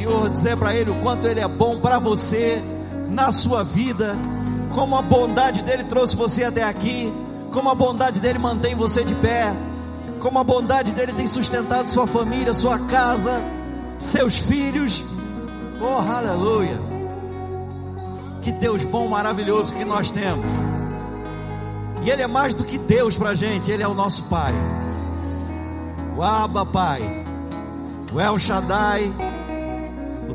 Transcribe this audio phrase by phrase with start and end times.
[0.00, 2.62] Senhor, dizer para Ele o quanto Ele é bom para você,
[3.10, 4.16] na sua vida,
[4.72, 7.12] como a bondade dEle trouxe você até aqui,
[7.52, 9.54] como a bondade dEle mantém você de pé,
[10.18, 13.44] como a bondade dEle tem sustentado sua família, sua casa,
[13.98, 15.04] seus filhos.
[15.82, 16.80] Oh, aleluia!
[18.40, 20.46] Que Deus bom, maravilhoso que nós temos.
[22.02, 24.54] E Ele é mais do que Deus para a gente, Ele é o nosso Pai.
[26.16, 27.22] O Abba Pai,
[28.10, 29.12] o El Shaddai,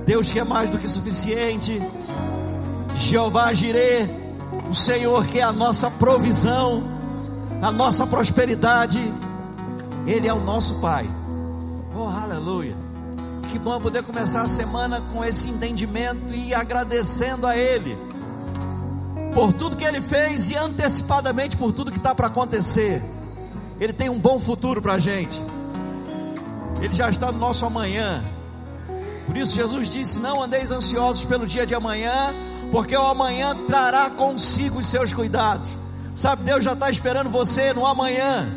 [0.05, 1.81] Deus que é mais do que suficiente,
[2.95, 4.07] Jeová Jireh,
[4.69, 6.83] o Senhor que é a nossa provisão,
[7.61, 8.99] a nossa prosperidade,
[10.05, 11.09] Ele é o nosso Pai.
[11.95, 12.75] Oh, aleluia!
[13.51, 17.97] Que bom poder começar a semana com esse entendimento e agradecendo a Ele
[19.33, 23.01] por tudo que Ele fez e antecipadamente por tudo que está para acontecer.
[23.79, 25.41] Ele tem um bom futuro para a gente.
[26.79, 28.23] Ele já está no nosso amanhã.
[29.25, 32.33] Por isso Jesus disse: Não andeis ansiosos pelo dia de amanhã,
[32.71, 35.69] porque o amanhã trará consigo os seus cuidados.
[36.15, 38.47] Sabe, Deus já está esperando você no amanhã.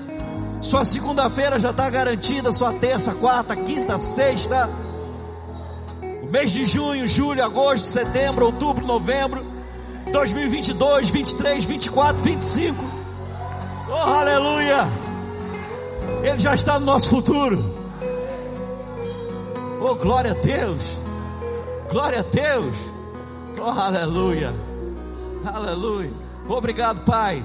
[0.60, 4.68] Sua segunda-feira já está garantida, sua terça, quarta, quinta, sexta.
[6.22, 9.46] O mês de junho, julho, agosto, setembro, outubro, novembro,
[10.12, 12.84] 2022, 23, 24, 25.
[13.88, 14.88] Oh, aleluia!
[16.22, 17.77] Ele já está no nosso futuro.
[19.80, 20.98] Oh, glória a Deus!
[21.90, 22.76] Glória a Deus!
[23.60, 24.52] Oh, aleluia!
[25.44, 26.12] Aleluia!
[26.48, 27.44] Obrigado, Pai.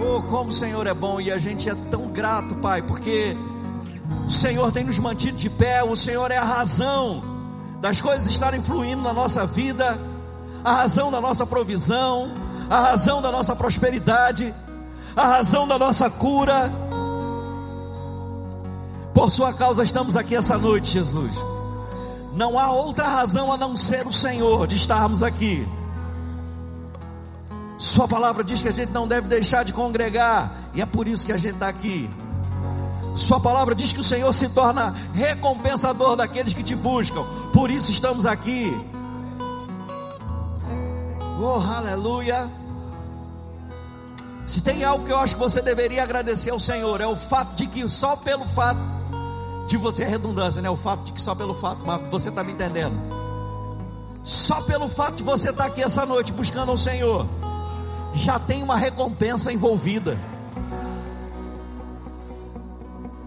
[0.00, 3.36] Oh, como o Senhor é bom e a gente é tão grato, Pai, porque
[4.26, 7.22] o Senhor tem nos mantido de pé, o Senhor é a razão
[7.80, 10.00] das coisas estarem fluindo na nossa vida,
[10.64, 12.32] a razão da nossa provisão,
[12.70, 14.54] a razão da nossa prosperidade,
[15.14, 16.72] a razão da nossa cura.
[19.14, 21.36] Por Sua causa estamos aqui essa noite, Jesus.
[22.34, 25.68] Não há outra razão a não ser o Senhor de estarmos aqui.
[27.76, 31.26] Sua palavra diz que a gente não deve deixar de congregar, e é por isso
[31.26, 32.08] que a gente está aqui.
[33.14, 37.90] Sua palavra diz que o Senhor se torna recompensador daqueles que te buscam, por isso
[37.90, 38.72] estamos aqui.
[41.38, 42.48] Oh, aleluia.
[44.46, 47.54] Se tem algo que eu acho que você deveria agradecer ao Senhor, é o fato
[47.56, 48.80] de que só pelo fato
[49.66, 50.68] de você é redundância, né?
[50.70, 52.96] O fato de que só pelo fato, mas você está me entendendo.
[54.22, 57.26] Só pelo fato de você estar aqui essa noite buscando ao Senhor,
[58.14, 60.18] já tem uma recompensa envolvida.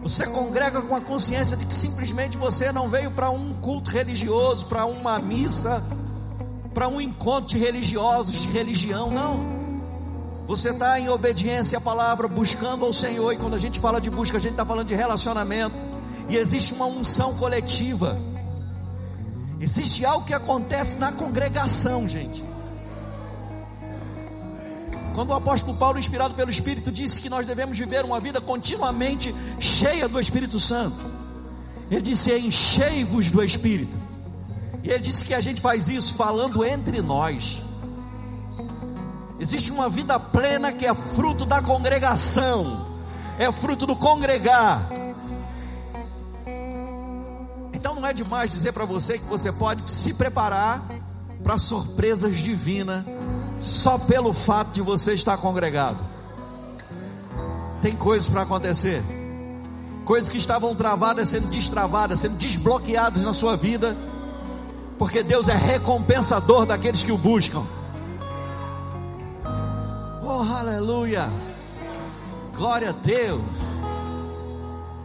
[0.04, 4.68] Você congrega com a consciência de que simplesmente você não veio para um culto religioso,
[4.68, 5.84] para uma missa,
[6.76, 9.56] para um encontro de religiosos, de religião, não.
[10.48, 14.12] Você está em obediência à palavra, buscando ao Senhor, e quando a gente fala de
[14.12, 15.84] busca, a gente está falando de relacionamento,
[16.28, 18.18] e existe uma unção coletiva,
[19.60, 22.44] existe algo que acontece na congregação, gente.
[25.14, 29.34] Quando o apóstolo Paulo, inspirado pelo Espírito, disse que nós devemos viver uma vida continuamente
[29.60, 31.06] cheia do Espírito Santo,
[31.90, 33.98] ele disse: Enchei-vos do Espírito.
[34.84, 37.62] E ele disse que a gente faz isso falando entre nós.
[39.40, 42.86] Existe uma vida plena que é fruto da congregação,
[43.40, 45.05] é fruto do congregar.
[47.86, 50.84] Então não é demais dizer para você que você pode se preparar
[51.44, 53.06] para surpresas divinas
[53.60, 56.04] só pelo fato de você estar congregado.
[57.84, 59.04] Tem coisas para acontecer,
[60.04, 63.96] coisas que estavam travadas sendo destravadas, sendo desbloqueadas na sua vida,
[64.98, 67.68] porque Deus é recompensador daqueles que o buscam.
[70.24, 71.30] Oh, aleluia!
[72.58, 73.44] Glória a Deus!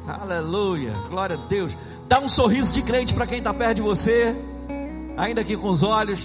[0.08, 0.94] Aleluia!
[1.10, 1.76] Glória a Deus!
[2.10, 4.34] Dá um sorriso de crente para quem está perto de você,
[5.16, 6.24] ainda aqui com os olhos.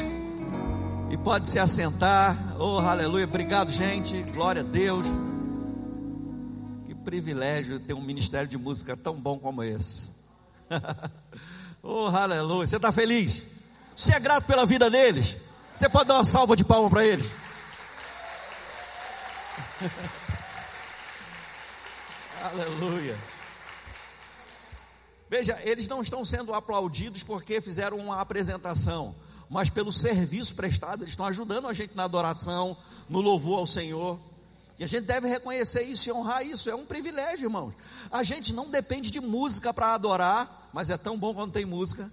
[1.11, 2.35] E pode se assentar.
[2.59, 3.25] Oh, aleluia.
[3.25, 4.23] Obrigado, gente.
[4.33, 5.05] Glória a Deus.
[6.87, 10.09] Que privilégio ter um ministério de música tão bom como esse.
[11.83, 12.65] oh, aleluia.
[12.65, 13.45] Você está feliz?
[13.95, 15.37] Você é grato pela vida deles?
[15.75, 17.31] Você pode dar uma salva de palmas para eles?
[22.41, 23.34] aleluia.
[25.29, 29.15] Veja, eles não estão sendo aplaudidos porque fizeram uma apresentação
[29.49, 32.77] mas pelo serviço prestado, eles estão ajudando a gente na adoração,
[33.07, 34.19] no louvor ao Senhor.
[34.77, 37.73] E a gente deve reconhecer isso e honrar isso, é um privilégio, irmãos.
[38.11, 42.11] A gente não depende de música para adorar, mas é tão bom quando tem música,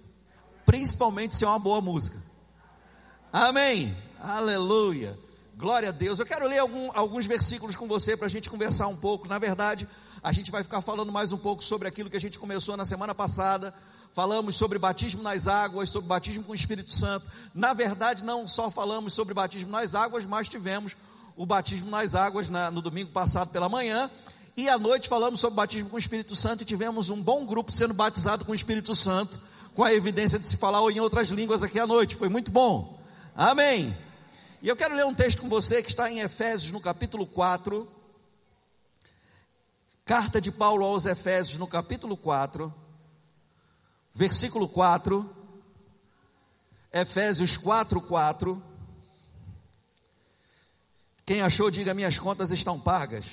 [0.65, 2.21] principalmente se é uma boa música.
[3.31, 3.97] Amém.
[4.19, 5.19] Aleluia.
[5.57, 6.19] Glória a Deus.
[6.19, 9.27] Eu quero ler algum, alguns versículos com você para a gente conversar um pouco.
[9.27, 9.87] Na verdade,
[10.23, 12.85] a gente vai ficar falando mais um pouco sobre aquilo que a gente começou na
[12.85, 13.73] semana passada,
[14.13, 17.29] falamos sobre batismo nas águas, sobre batismo com o Espírito Santo.
[17.53, 20.95] Na verdade, não só falamos sobre batismo nas águas, mas tivemos
[21.35, 24.09] o batismo nas águas na, no domingo passado pela manhã.
[24.55, 27.73] E à noite falamos sobre batismo com o Espírito Santo e tivemos um bom grupo
[27.73, 29.41] sendo batizado com o Espírito Santo,
[29.75, 32.15] com a evidência de se falar em outras línguas aqui à noite.
[32.15, 32.97] Foi muito bom.
[33.35, 33.97] Amém.
[34.61, 38.02] E eu quero ler um texto com você que está em Efésios, no capítulo 4.
[40.05, 42.73] Carta de Paulo aos Efésios, no capítulo 4
[44.13, 45.27] versículo 4,
[46.91, 48.63] Efésios 4, 4.
[51.25, 53.25] Quem achou, diga: minhas contas estão pagas.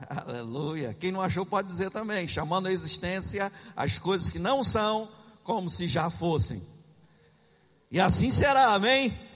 [0.08, 0.94] Aleluia.
[0.94, 5.08] Quem não achou, pode dizer também, chamando a existência as coisas que não são
[5.44, 6.66] como se já fossem.
[7.90, 9.08] E assim será, amém?
[9.08, 9.28] amém?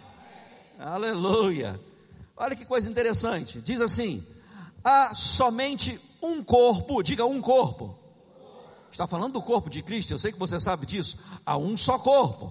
[0.79, 1.81] Aleluia.
[2.37, 3.61] Olha que coisa interessante.
[3.61, 4.27] Diz assim:
[4.87, 8.07] há somente um corpo, diga um corpo
[8.97, 11.19] Está falando do corpo de Cristo, eu sei que você sabe disso.
[11.45, 12.51] Há um só corpo,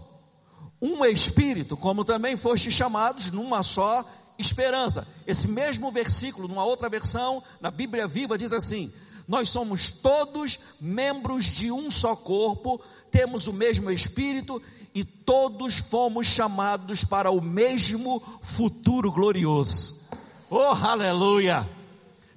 [0.79, 4.05] um espírito, como também foste chamados numa só
[4.37, 5.07] esperança.
[5.25, 8.93] Esse mesmo versículo, numa outra versão, na Bíblia Viva, diz assim:
[9.27, 12.79] Nós somos todos membros de um só corpo,
[13.09, 14.61] temos o mesmo espírito
[14.93, 19.99] e todos fomos chamados para o mesmo futuro glorioso.
[20.47, 21.67] Oh, aleluia!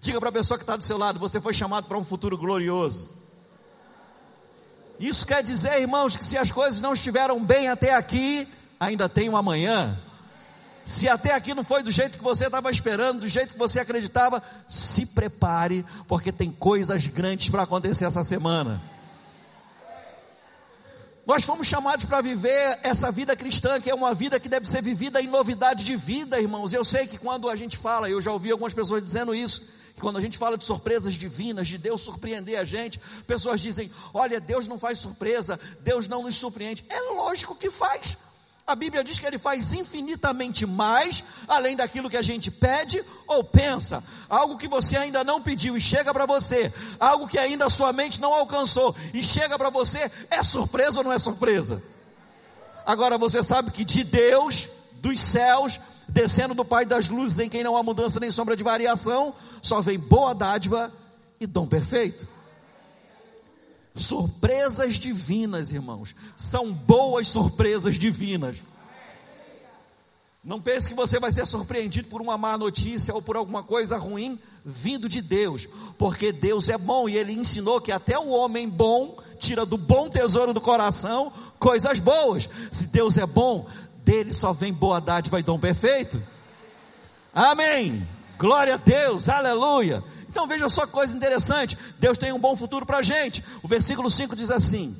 [0.00, 2.36] Diga para a pessoa que está do seu lado: você foi chamado para um futuro
[2.36, 3.10] glorioso.
[4.98, 8.48] Isso quer dizer, irmãos, que se as coisas não estiveram bem até aqui,
[8.80, 9.98] ainda tem um amanhã.
[10.84, 13.78] Se até aqui não foi do jeito que você estava esperando, do jeito que você
[13.78, 18.82] acreditava, se prepare, porque tem coisas grandes para acontecer essa semana.
[21.28, 24.82] Nós fomos chamados para viver essa vida cristã, que é uma vida que deve ser
[24.82, 26.72] vivida em novidade de vida, irmãos.
[26.72, 29.62] Eu sei que quando a gente fala, eu já ouvi algumas pessoas dizendo isso,
[30.00, 34.40] quando a gente fala de surpresas divinas, de Deus surpreender a gente, pessoas dizem: olha,
[34.40, 36.82] Deus não faz surpresa, Deus não nos surpreende.
[36.88, 38.16] É lógico que faz.
[38.68, 43.42] A Bíblia diz que Ele faz infinitamente mais, além daquilo que a gente pede ou
[43.42, 44.04] pensa.
[44.28, 46.70] Algo que você ainda não pediu e chega para você,
[47.00, 51.04] algo que ainda a sua mente não alcançou e chega para você, é surpresa ou
[51.04, 51.82] não é surpresa?
[52.84, 54.68] Agora você sabe que de Deus,
[55.00, 58.62] dos céus, descendo do Pai das luzes, em quem não há mudança nem sombra de
[58.62, 60.92] variação, só vem boa dádiva
[61.40, 62.28] e dom perfeito.
[63.98, 68.62] Surpresas divinas, irmãos, são boas surpresas divinas.
[70.42, 73.98] Não pense que você vai ser surpreendido por uma má notícia ou por alguma coisa
[73.98, 75.68] ruim vindo de Deus,
[75.98, 80.08] porque Deus é bom e Ele ensinou que até o homem bom tira do bom
[80.08, 82.48] tesouro do coração coisas boas.
[82.70, 83.66] Se Deus é bom,
[84.04, 86.22] dele só vem boa dádiva e dom perfeito.
[87.34, 88.06] Amém.
[88.38, 90.02] Glória a Deus, aleluia.
[90.28, 91.76] Então veja só coisa interessante.
[91.98, 93.44] Deus tem um bom futuro para a gente.
[93.62, 94.96] O versículo 5 diz assim: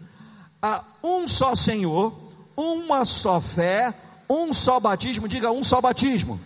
[0.62, 2.14] há um só Senhor,
[2.56, 3.94] uma só fé,
[4.28, 6.40] um só batismo, diga um só batismo.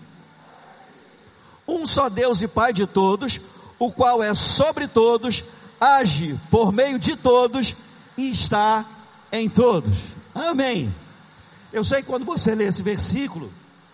[1.66, 3.40] Um só Deus e Pai de todos,
[3.78, 5.44] o qual é sobre todos,
[5.80, 7.76] age por meio de todos
[8.16, 8.84] e está
[9.30, 9.98] em todos.
[10.34, 10.92] Amém.
[11.72, 13.50] Eu sei que quando você lê esse versículo,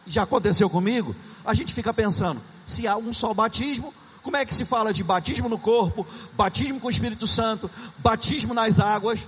[0.06, 1.14] já aconteceu comigo,
[1.44, 3.94] a gente fica pensando, se há um só batismo,
[4.28, 8.52] como é que se fala de batismo no corpo, batismo com o Espírito Santo, batismo
[8.52, 9.20] nas águas?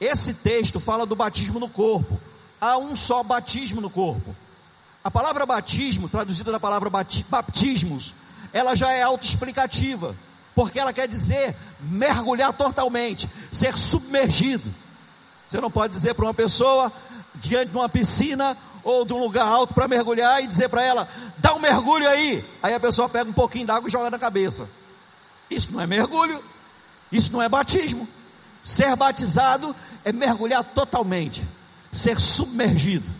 [0.00, 2.18] Esse texto fala do batismo no corpo.
[2.58, 4.34] Há um só batismo no corpo.
[5.04, 8.14] A palavra batismo, traduzida da palavra baptismos,
[8.54, 10.16] ela já é autoexplicativa,
[10.54, 14.74] porque ela quer dizer mergulhar totalmente, ser submergido.
[15.46, 16.90] Você não pode dizer para uma pessoa,
[17.34, 21.08] diante de uma piscina ou de um lugar alto para mergulhar e dizer para ela:
[21.38, 22.44] dá um mergulho aí.
[22.62, 24.68] Aí a pessoa pega um pouquinho d'água e joga na cabeça.
[25.50, 26.42] Isso não é mergulho,
[27.10, 28.06] isso não é batismo.
[28.62, 29.74] Ser batizado
[30.04, 31.46] é mergulhar totalmente,
[31.92, 33.10] ser submergido.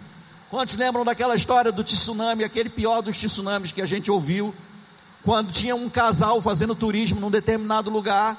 [0.50, 4.54] Quantos lembram daquela história do tsunami, aquele pior dos tsunamis que a gente ouviu,
[5.24, 8.38] quando tinha um casal fazendo turismo num determinado lugar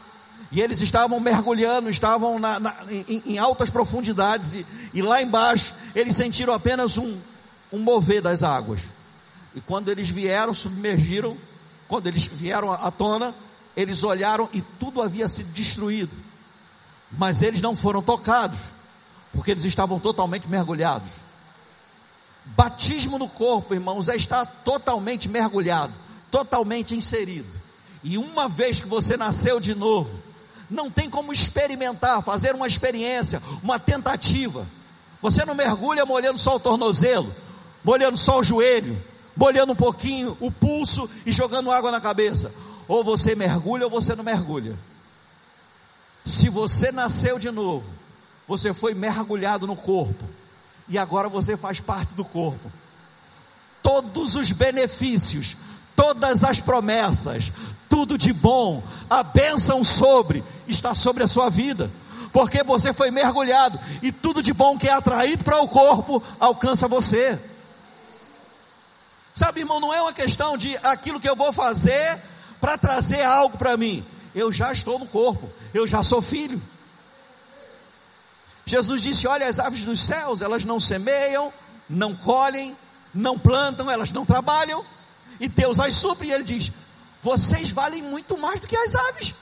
[0.51, 5.73] e eles estavam mergulhando, estavam na, na, em, em, altas profundidades, e, e, lá embaixo
[5.93, 7.17] eles sentiram apenas um,
[7.71, 8.79] um mover das águas.
[9.53, 11.37] E quando eles vieram, submergiram,
[11.87, 13.35] quando eles vieram à tona,
[13.75, 16.15] eles olharam e tudo havia sido destruído.
[17.11, 18.59] Mas eles não foram tocados,
[19.33, 21.09] porque eles estavam totalmente mergulhados.
[22.45, 25.93] Batismo no corpo, irmãos, é estar totalmente mergulhado,
[26.29, 27.49] totalmente inserido.
[28.03, 30.24] E uma vez que você nasceu de novo,
[30.69, 34.67] não tem como experimentar, fazer uma experiência, uma tentativa.
[35.21, 37.33] Você não mergulha molhando só o tornozelo,
[37.83, 39.01] molhando só o joelho,
[39.35, 42.51] molhando um pouquinho o pulso e jogando água na cabeça.
[42.87, 44.77] Ou você mergulha ou você não mergulha.
[46.23, 47.87] Se você nasceu de novo,
[48.47, 50.23] você foi mergulhado no corpo
[50.87, 52.71] e agora você faz parte do corpo.
[53.81, 55.55] Todos os benefícios,
[55.95, 57.51] todas as promessas,
[57.89, 61.91] tudo de bom, a bênção sobre, está sobre a sua vida,
[62.31, 66.87] porque você foi mergulhado e tudo de bom que é atraído para o corpo alcança
[66.87, 67.39] você.
[69.33, 72.21] Sabe, irmão, não é uma questão de aquilo que eu vou fazer
[72.59, 74.05] para trazer algo para mim.
[74.33, 76.61] Eu já estou no corpo, eu já sou filho.
[78.65, 81.53] Jesus disse: Olha, as aves dos céus, elas não semeiam,
[81.89, 82.75] não colhem,
[83.13, 84.83] não plantam, elas não trabalham,
[85.39, 86.71] e Deus as supre, e Ele diz:
[87.25, 89.33] Vocês valem muito mais do que as aves.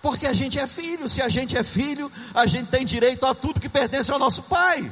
[0.00, 3.34] Porque a gente é filho, se a gente é filho, a gente tem direito a
[3.34, 4.90] tudo que pertence ao nosso Pai.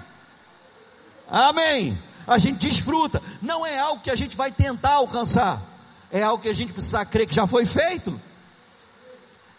[1.26, 1.98] Amém.
[2.26, 3.22] A gente desfruta.
[3.40, 5.58] Não é algo que a gente vai tentar alcançar,
[6.12, 8.20] é algo que a gente precisa crer que já foi feito.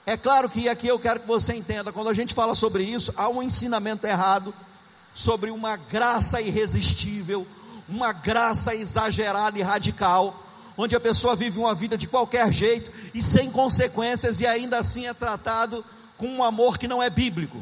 [0.05, 3.11] É claro que aqui eu quero que você entenda, quando a gente fala sobre isso,
[3.17, 4.53] há um ensinamento errado
[5.11, 7.47] sobre uma graça irresistível,
[7.89, 13.21] uma graça exagerada e radical, onde a pessoa vive uma vida de qualquer jeito e
[13.21, 15.83] sem consequências e ainda assim é tratado
[16.17, 17.61] com um amor que não é bíblico.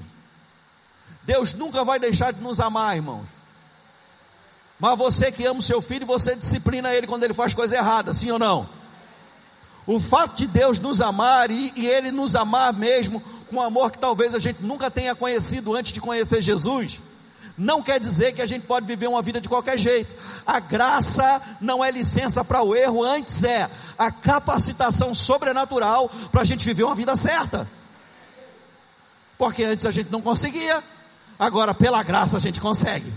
[1.23, 3.27] Deus nunca vai deixar de nos amar, irmãos.
[4.79, 8.13] Mas você que ama o seu filho, você disciplina ele quando ele faz coisa errada,
[8.13, 8.69] sim ou não?
[9.85, 13.91] O fato de Deus nos amar e, e Ele nos amar mesmo com um amor
[13.91, 16.99] que talvez a gente nunca tenha conhecido antes de conhecer Jesus,
[17.59, 20.15] não quer dizer que a gente pode viver uma vida de qualquer jeito.
[20.47, 26.45] A graça não é licença para o erro, antes é a capacitação sobrenatural para a
[26.45, 27.69] gente viver uma vida certa.
[29.37, 30.81] Porque antes a gente não conseguia,
[31.37, 33.13] agora pela graça a gente consegue.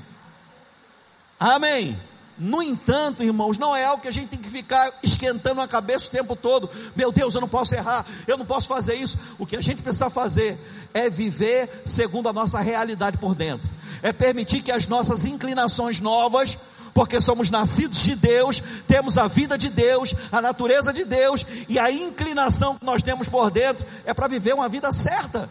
[1.39, 1.97] Amém.
[2.39, 6.09] No entanto, irmãos, não é algo que a gente tem que ficar esquentando a cabeça
[6.09, 6.69] o tempo todo.
[6.97, 9.19] Meu Deus, eu não posso errar, eu não posso fazer isso.
[9.39, 10.59] O que a gente precisa fazer
[10.95, 13.71] é viver segundo a nossa realidade por dentro.
[14.03, 16.57] É permitir que as nossas inclinações novas,
[16.95, 21.79] porque somos nascidos de Deus, temos a vida de Deus, a natureza de Deus, e
[21.79, 25.49] a inclinação que nós temos por dentro é para viver uma vida certa.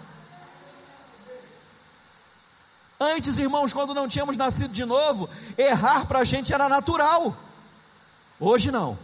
[3.03, 5.27] Antes, irmãos, quando não tínhamos nascido de novo,
[5.57, 7.35] errar para a gente era natural.
[8.39, 8.95] Hoje não.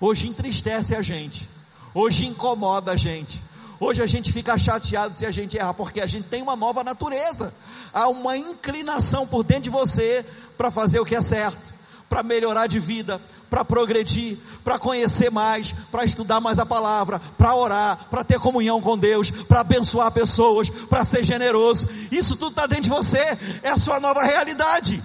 [0.00, 1.46] Hoje entristece a gente.
[1.92, 3.42] Hoje incomoda a gente.
[3.78, 6.82] Hoje a gente fica chateado se a gente errar, porque a gente tem uma nova
[6.82, 7.52] natureza.
[7.92, 10.24] Há uma inclinação por dentro de você
[10.56, 11.74] para fazer o que é certo
[12.14, 17.52] para melhorar de vida, para progredir, para conhecer mais, para estudar mais a palavra, para
[17.56, 21.88] orar, para ter comunhão com Deus, para abençoar pessoas, para ser generoso.
[22.12, 25.02] Isso tudo está dentro de você, é a sua nova realidade.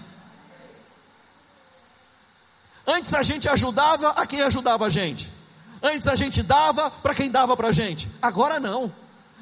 [2.86, 5.34] Antes a gente ajudava a quem ajudava a gente.
[5.82, 8.08] Antes a gente dava para quem dava para a gente.
[8.22, 8.94] Agora não.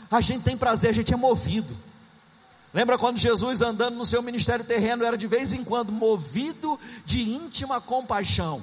[0.09, 1.75] A gente tem prazer, a gente é movido.
[2.77, 7.23] Lembra quando Jesus andando no seu ministério terreno era de vez em quando movido de
[7.23, 8.61] íntima compaixão.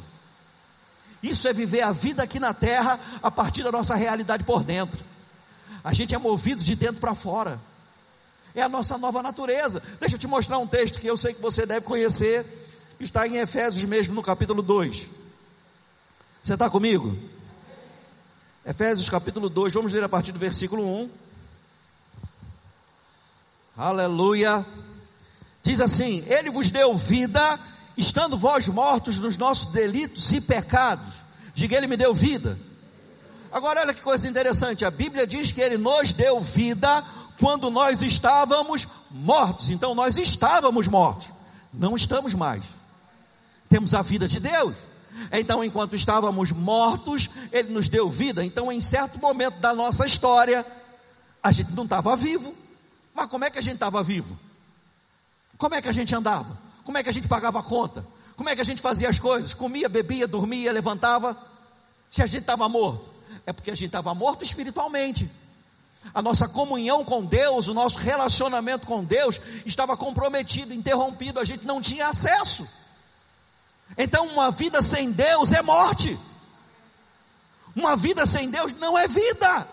[1.21, 5.03] Isso é viver a vida aqui na terra a partir da nossa realidade por dentro.
[5.83, 7.61] A gente é movido de dentro para fora.
[8.55, 9.83] É a nossa nova natureza.
[9.99, 12.47] Deixa eu te mostrar um texto que eu sei que você deve conhecer.
[13.01, 15.11] Está em Efésios mesmo, no capítulo 2.
[16.41, 17.19] Você está comigo?
[18.65, 21.24] Efésios capítulo 2, vamos ler a partir do versículo 1.
[23.77, 24.65] Aleluia.
[25.63, 27.59] Diz assim: Ele vos deu vida,
[27.97, 31.13] estando vós mortos nos nossos delitos e pecados.
[31.55, 32.59] Diga, Ele me deu vida.
[33.51, 37.05] Agora, olha que coisa interessante: a Bíblia diz que Ele nos deu vida
[37.39, 39.71] quando nós estávamos mortos.
[39.71, 41.29] Então, nós estávamos mortos,
[41.73, 42.65] não estamos mais.
[43.69, 44.77] Temos a vida de Deus.
[45.33, 48.45] Então, enquanto estávamos mortos, Ele nos deu vida.
[48.45, 50.65] Então, em certo momento da nossa história,
[51.43, 52.55] a gente não estava vivo.
[53.15, 54.39] Mas como é que a gente estava vivo?
[55.57, 56.59] Como é que a gente andava?
[56.85, 58.05] Como é que a gente pagava a conta?
[58.37, 59.55] Como é que a gente fazia as coisas?
[59.55, 61.37] Comia, bebia, dormia, levantava?
[62.11, 63.11] Se a gente estava morto,
[63.47, 65.31] é porque a gente estava morto espiritualmente.
[66.13, 71.65] A nossa comunhão com Deus, o nosso relacionamento com Deus estava comprometido, interrompido, a gente
[71.65, 72.69] não tinha acesso.
[73.97, 76.19] Então, uma vida sem Deus é morte.
[77.75, 79.69] Uma vida sem Deus não é vida.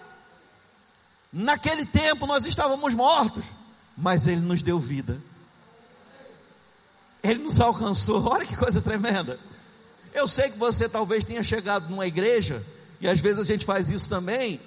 [1.31, 3.45] Naquele tempo nós estávamos mortos,
[3.97, 5.21] mas Ele nos deu vida.
[7.23, 8.25] Ele nos alcançou.
[8.27, 9.39] Olha que coisa tremenda.
[10.13, 12.65] Eu sei que você talvez tenha chegado numa igreja,
[12.99, 14.59] e às vezes a gente faz isso também,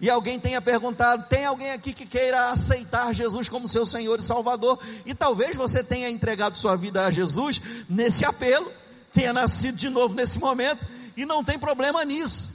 [0.00, 4.22] e alguém tenha perguntado: tem alguém aqui que queira aceitar Jesus como seu Senhor e
[4.22, 4.78] Salvador?
[5.04, 8.70] E talvez você tenha entregado sua vida a Jesus nesse apelo,
[9.12, 10.86] tenha nascido de novo nesse momento,
[11.16, 12.52] e não tem problema nisso.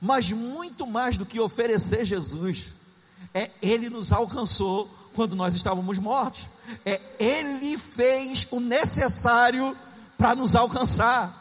[0.00, 2.68] Mas muito mais do que oferecer Jesus,
[3.32, 6.42] É Ele nos alcançou quando nós estávamos mortos.
[6.84, 9.76] É Ele fez o necessário
[10.16, 11.40] para nos alcançar.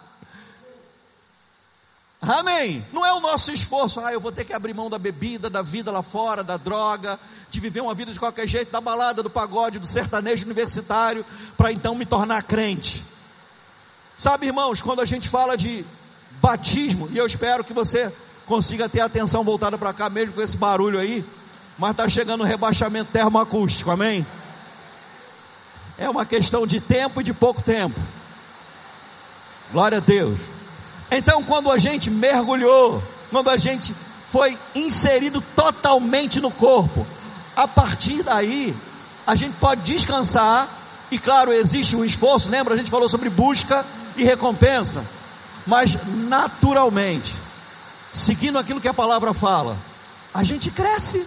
[2.22, 2.86] Amém.
[2.92, 5.62] Não é o nosso esforço, ah, eu vou ter que abrir mão da bebida, da
[5.62, 7.18] vida lá fora, da droga,
[7.50, 11.72] de viver uma vida de qualquer jeito, da balada, do pagode, do sertanejo universitário, para
[11.72, 13.04] então me tornar crente.
[14.18, 15.86] Sabe, irmãos, quando a gente fala de
[16.42, 18.14] batismo, e eu espero que você
[18.46, 21.24] consiga ter a atenção voltada para cá, mesmo com esse barulho aí,
[21.80, 24.28] mas está chegando o rebaixamento termoacústico, amém?
[25.98, 27.98] É uma questão de tempo e de pouco tempo.
[29.72, 30.40] Glória a Deus.
[31.10, 33.96] Então, quando a gente mergulhou, quando a gente
[34.30, 37.08] foi inserido totalmente no corpo,
[37.56, 38.76] a partir daí,
[39.26, 40.68] a gente pode descansar,
[41.10, 42.74] e claro, existe um esforço, lembra?
[42.74, 43.86] A gente falou sobre busca
[44.18, 45.06] e recompensa,
[45.66, 47.34] mas naturalmente,
[48.12, 49.78] seguindo aquilo que a palavra fala,
[50.34, 51.26] a gente cresce,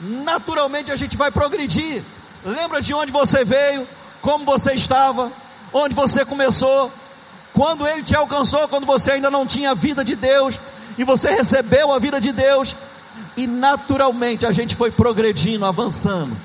[0.00, 2.02] naturalmente a gente vai progredir.
[2.44, 3.86] Lembra de onde você veio,
[4.20, 5.32] como você estava,
[5.72, 6.92] onde você começou,
[7.52, 10.58] quando Ele te alcançou, quando você ainda não tinha a vida de Deus,
[10.98, 12.74] e você recebeu a vida de Deus,
[13.36, 16.36] e naturalmente a gente foi progredindo, avançando.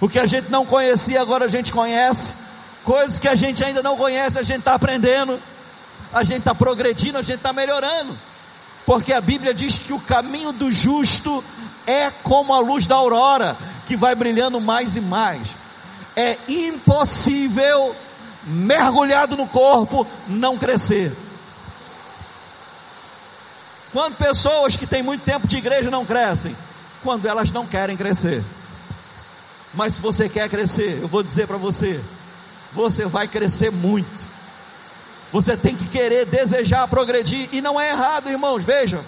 [0.00, 2.34] O que a gente não conhecia, agora a gente conhece.
[2.84, 5.40] Coisas que a gente ainda não conhece, a gente está aprendendo.
[6.12, 8.16] A gente está progredindo, a gente está melhorando.
[8.84, 11.42] Porque a Bíblia diz que o caminho do justo
[11.86, 15.46] é como a luz da aurora, que vai brilhando mais e mais.
[16.16, 17.94] É impossível
[18.44, 21.12] mergulhado no corpo, não crescer.
[23.92, 26.56] Quando pessoas que têm muito tempo de igreja não crescem?
[27.02, 28.42] Quando elas não querem crescer.
[29.72, 32.00] Mas se você quer crescer, eu vou dizer para você,
[32.72, 34.28] você vai crescer muito.
[35.32, 38.64] Você tem que querer, desejar progredir, e não é errado, irmãos.
[38.64, 39.04] Veja,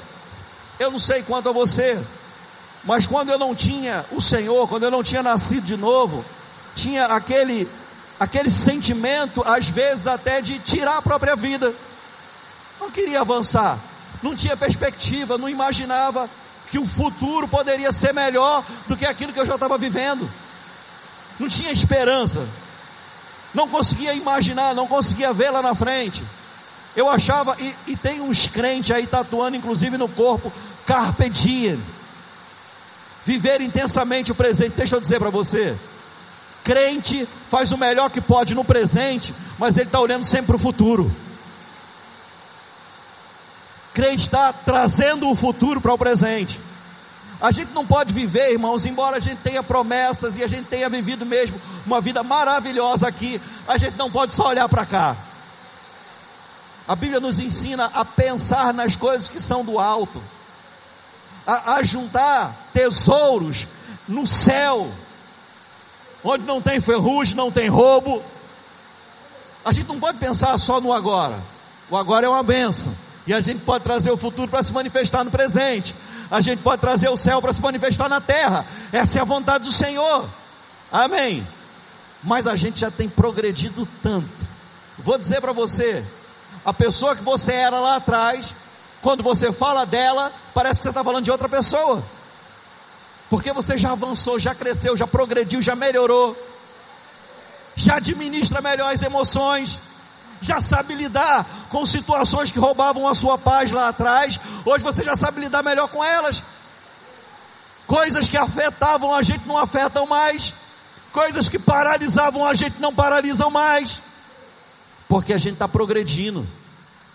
[0.78, 1.98] eu não sei quanto a você,
[2.84, 6.24] mas quando eu não tinha o Senhor, quando eu não tinha nascido de novo,
[6.74, 7.68] tinha aquele
[8.18, 11.74] aquele sentimento, às vezes até de tirar a própria vida.
[12.80, 13.78] Não queria avançar,
[14.22, 16.28] não tinha perspectiva, não imaginava
[16.70, 20.28] que o futuro poderia ser melhor do que aquilo que eu já estava vivendo.
[21.38, 22.46] Não tinha esperança,
[23.54, 26.22] não conseguia imaginar, não conseguia ver lá na frente.
[26.96, 30.52] Eu achava, e, e tem uns crentes aí tatuando, inclusive no corpo,
[30.84, 31.80] Carpe Diem.
[33.28, 34.72] Viver intensamente o presente.
[34.74, 35.76] Deixa eu dizer para você,
[36.64, 40.58] Crente faz o melhor que pode no presente, mas ele está olhando sempre para o
[40.58, 41.14] futuro.
[43.92, 46.58] Crente está trazendo o futuro para o presente.
[47.38, 50.88] A gente não pode viver, irmãos, embora a gente tenha promessas e a gente tenha
[50.88, 53.38] vivido mesmo uma vida maravilhosa aqui,
[53.68, 55.14] a gente não pode só olhar para cá.
[56.88, 60.18] A Bíblia nos ensina a pensar nas coisas que são do alto,
[61.48, 63.66] a, a juntar tesouros
[64.06, 64.92] no céu,
[66.22, 68.22] onde não tem ferrugem, não tem roubo.
[69.64, 71.42] A gente não pode pensar só no agora.
[71.88, 72.94] O agora é uma benção.
[73.26, 75.94] E a gente pode trazer o futuro para se manifestar no presente.
[76.30, 78.66] A gente pode trazer o céu para se manifestar na terra.
[78.92, 80.28] Essa é a vontade do Senhor.
[80.92, 81.46] Amém.
[82.22, 84.48] Mas a gente já tem progredido tanto.
[84.98, 86.04] Vou dizer para você,
[86.62, 88.54] a pessoa que você era lá atrás,
[89.02, 92.02] quando você fala dela, parece que você está falando de outra pessoa.
[93.30, 96.36] Porque você já avançou, já cresceu, já progrediu, já melhorou,
[97.76, 99.78] já administra melhor as emoções,
[100.40, 105.14] já sabe lidar com situações que roubavam a sua paz lá atrás, hoje você já
[105.14, 106.42] sabe lidar melhor com elas.
[107.86, 110.52] Coisas que afetavam a gente não afetam mais,
[111.12, 114.02] coisas que paralisavam a gente não paralisam mais,
[115.08, 116.46] porque a gente está progredindo.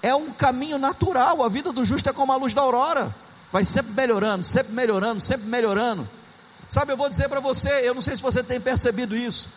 [0.03, 3.15] É um caminho natural, a vida do justo é como a luz da aurora
[3.49, 6.09] vai sempre melhorando, sempre melhorando, sempre melhorando.
[6.69, 9.47] Sabe, eu vou dizer para você, eu não sei se você tem percebido isso,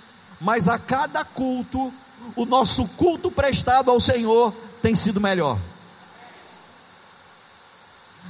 [0.41, 1.93] mas a cada culto,
[2.37, 5.59] o nosso culto prestado ao Senhor tem sido melhor.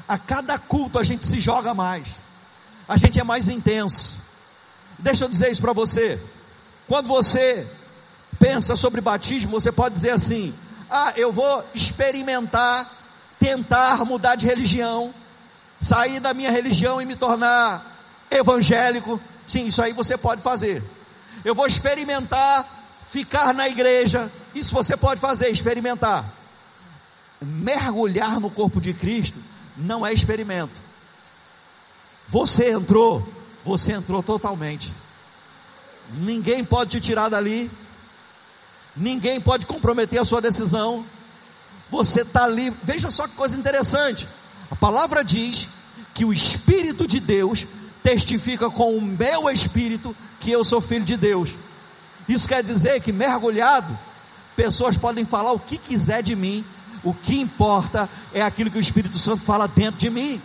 [0.08, 2.08] A cada culto a gente se joga mais,
[2.88, 4.22] a gente é mais intenso.
[4.98, 6.18] Deixa eu dizer isso para você.
[6.88, 7.66] Quando você
[8.38, 10.54] pensa sobre batismo, você pode dizer assim:
[10.90, 12.90] ah, eu vou experimentar,
[13.38, 15.12] tentar mudar de religião
[15.80, 17.96] sair da minha religião e me tornar
[18.30, 20.82] evangélico, sim, isso aí você pode fazer.
[21.44, 22.74] Eu vou experimentar
[23.08, 26.24] ficar na igreja, isso você pode fazer, experimentar.
[27.40, 29.38] Mergulhar no corpo de Cristo
[29.76, 30.80] não é experimento.
[32.28, 33.26] Você entrou,
[33.64, 34.92] você entrou totalmente.
[36.14, 37.70] Ninguém pode te tirar dali,
[38.96, 41.04] ninguém pode comprometer a sua decisão.
[41.90, 42.78] Você está livre.
[42.82, 44.26] Veja só que coisa interessante.
[44.70, 45.68] A palavra diz
[46.14, 47.66] que o Espírito de Deus
[48.02, 51.50] testifica com o meu espírito que eu sou filho de Deus.
[52.28, 53.96] Isso quer dizer que mergulhado,
[54.54, 56.64] pessoas podem falar o que quiser de mim,
[57.02, 60.40] o que importa é aquilo que o Espírito Santo fala dentro de mim.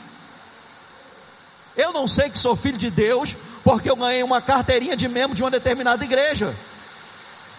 [1.75, 5.35] Eu não sei que sou filho de Deus porque eu ganhei uma carteirinha de membro
[5.35, 6.55] de uma determinada igreja.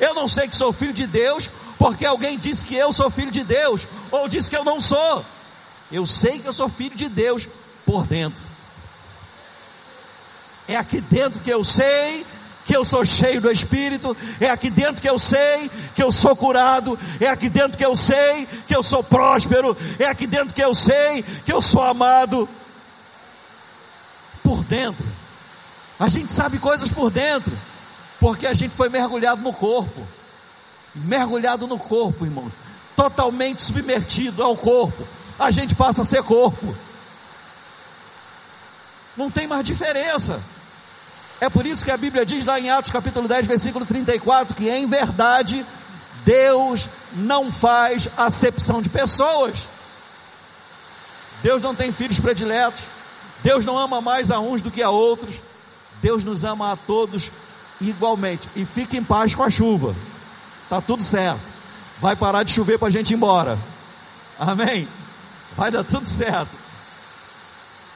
[0.02, 3.30] Eu não sei que sou filho de Deus porque alguém disse que eu sou filho
[3.30, 5.24] de Deus ou disse que eu não sou.
[5.92, 7.48] Eu sei que eu sou filho de Deus
[7.86, 8.42] por dentro.
[10.66, 12.26] É aqui dentro que eu sei
[12.64, 16.34] que eu sou cheio do Espírito, é aqui dentro que eu sei que eu sou
[16.34, 20.62] curado, é aqui dentro que eu sei que eu sou próspero, é aqui dentro que
[20.62, 22.48] eu sei que eu sou amado.
[24.42, 25.06] Por dentro.
[25.98, 27.56] A gente sabe coisas por dentro,
[28.22, 30.06] porque a gente foi mergulhado no corpo.
[30.94, 32.52] Mergulhado no corpo, irmãos.
[32.94, 35.04] Totalmente submertido ao corpo.
[35.36, 36.72] A gente passa a ser corpo.
[39.16, 40.40] Não tem mais diferença.
[41.40, 44.70] É por isso que a Bíblia diz lá em Atos capítulo 10, versículo 34, que
[44.70, 45.66] em verdade
[46.24, 49.66] Deus não faz acepção de pessoas.
[51.42, 52.84] Deus não tem filhos prediletos.
[53.42, 55.34] Deus não ama mais a uns do que a outros.
[56.00, 57.28] Deus nos ama a todos
[57.80, 58.48] igualmente.
[58.54, 59.94] E fique em paz com a chuva.
[60.68, 61.40] Tá tudo certo.
[62.00, 63.58] Vai parar de chover para a gente ir embora.
[64.38, 64.88] Amém?
[65.56, 66.50] Vai dar tudo certo.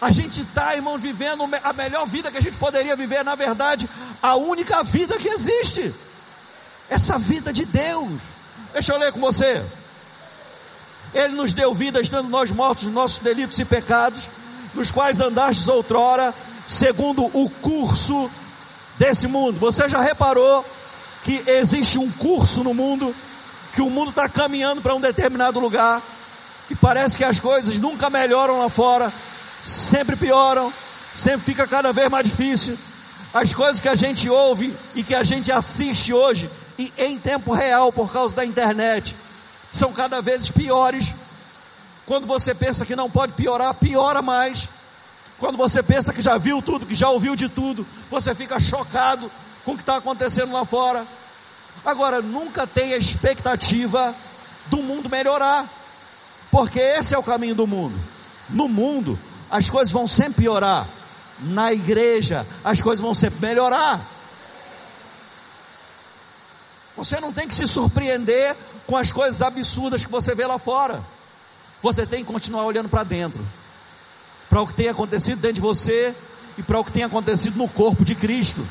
[0.01, 3.89] A gente está, irmãos, vivendo a melhor vida que a gente poderia viver, na verdade,
[4.23, 5.95] a única vida que existe.
[6.89, 8.21] Essa vida de Deus.
[8.73, 9.65] Deixa eu ler com você.
[11.15, 14.29] Ele nos deu vida estando nós mortos nos nossos delitos e pecados,
[14.75, 16.35] nos quais andastes outrora,
[16.69, 18.31] segundo o curso
[18.99, 19.59] desse mundo.
[19.59, 20.65] Você já reparou
[21.23, 23.15] que existe um curso no mundo,
[23.75, 26.01] que o mundo está caminhando para um determinado lugar,
[26.71, 29.13] e parece que as coisas nunca melhoram lá fora,
[29.63, 30.73] sempre pioram,
[31.15, 32.79] sempre fica cada vez mais difícil.
[33.35, 37.53] As coisas que a gente ouve e que a gente assiste hoje, e em tempo
[37.53, 39.15] real por causa da internet,
[39.73, 41.13] são cada vez piores.
[42.07, 44.69] Quando você pensa que não pode piorar, piora mais.
[45.39, 49.31] Quando você pensa que já viu tudo, que já ouviu de tudo, você fica chocado
[49.65, 51.07] com o que está acontecendo lá fora.
[51.85, 54.15] Agora, nunca tenha expectativa
[54.67, 55.69] do mundo melhorar,
[56.51, 57.99] porque esse é o caminho do mundo.
[58.49, 59.19] No mundo,
[59.51, 60.89] as coisas vão sempre piorar.
[61.39, 64.01] Na igreja, as coisas vão sempre melhorar.
[66.97, 71.05] Você não tem que se surpreender com as coisas absurdas que você vê lá fora.
[71.83, 73.47] Você tem que continuar olhando para dentro,
[74.57, 76.15] para o que tem acontecido dentro de você
[76.57, 78.67] e para o que tem acontecido no corpo de Cristo.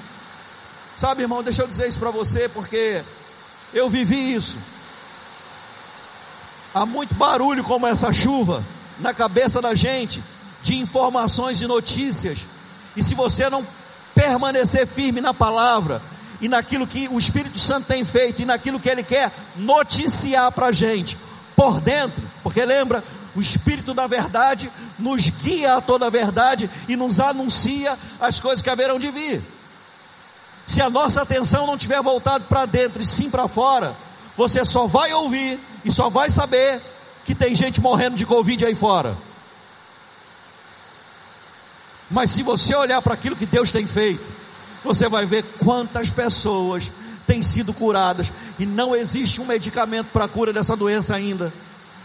[0.97, 3.03] Sabe, irmão, deixa eu dizer isso para você, porque
[3.71, 4.57] eu vivi isso.
[6.73, 8.63] Há muito barulho como essa chuva
[8.99, 10.23] na cabeça da gente,
[10.63, 12.39] de informações e notícias,
[12.97, 13.63] e se você não
[14.15, 16.01] permanecer firme na palavra,
[16.41, 20.65] e naquilo que o Espírito Santo tem feito, e naquilo que Ele quer noticiar para
[20.65, 21.15] a gente,
[21.55, 23.03] por dentro, porque lembra,
[23.35, 28.61] o Espírito da Verdade nos guia a toda a verdade e nos anuncia as coisas
[28.61, 29.41] que haverão de vir.
[30.65, 33.95] Se a nossa atenção não tiver voltado para dentro e sim para fora,
[34.35, 36.81] você só vai ouvir e só vai saber
[37.23, 39.17] que tem gente morrendo de Covid aí fora.
[42.09, 44.25] Mas se você olhar para aquilo que Deus tem feito,
[44.83, 46.91] você vai ver quantas pessoas
[47.25, 51.51] têm sido curadas e não existe um medicamento para a cura dessa doença ainda.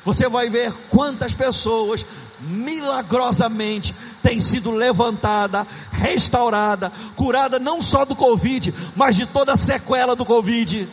[0.05, 2.05] Você vai ver quantas pessoas
[2.41, 10.17] milagrosamente têm sido levantada, restaurada, curada não só do Covid, mas de toda a sequela
[10.17, 10.89] do Covid.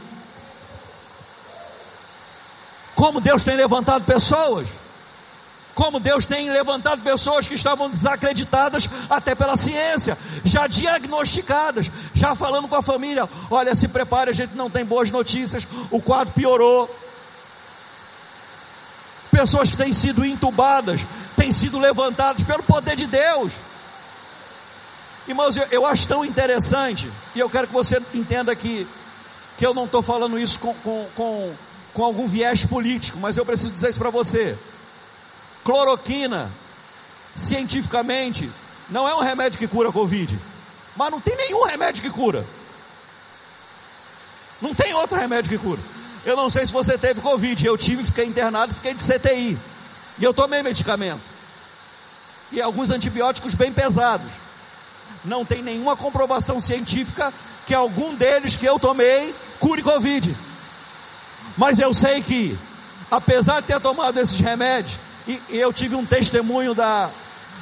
[2.96, 4.68] Como Deus tem levantado pessoas
[5.78, 12.68] como Deus tem levantado pessoas que estavam desacreditadas até pela ciência, já diagnosticadas, já falando
[12.68, 16.90] com a família: olha, se prepare, a gente não tem boas notícias, o quadro piorou.
[19.38, 21.00] Pessoas que têm sido entubadas,
[21.36, 23.54] têm sido levantadas pelo poder de Deus.
[25.28, 28.88] Irmãos, eu, eu acho tão interessante, e eu quero que você entenda que,
[29.56, 31.54] que eu não estou falando isso com, com, com,
[31.94, 34.58] com algum viés político, mas eu preciso dizer isso para você.
[35.64, 36.52] Cloroquina,
[37.36, 38.50] cientificamente,
[38.90, 40.36] não é um remédio que cura a Covid.
[40.96, 42.44] Mas não tem nenhum remédio que cura.
[44.60, 45.97] Não tem outro remédio que cura.
[46.28, 47.66] Eu não sei se você teve Covid.
[47.66, 49.58] Eu tive, fiquei internado, fiquei de CTI.
[50.20, 51.22] E eu tomei medicamento.
[52.52, 54.30] E alguns antibióticos bem pesados.
[55.24, 57.34] Não tem nenhuma comprovação científica
[57.66, 60.36] que algum deles que eu tomei cure Covid.
[61.56, 62.60] Mas eu sei que,
[63.10, 67.10] apesar de ter tomado esses remédios, e, eu tive um testemunho da,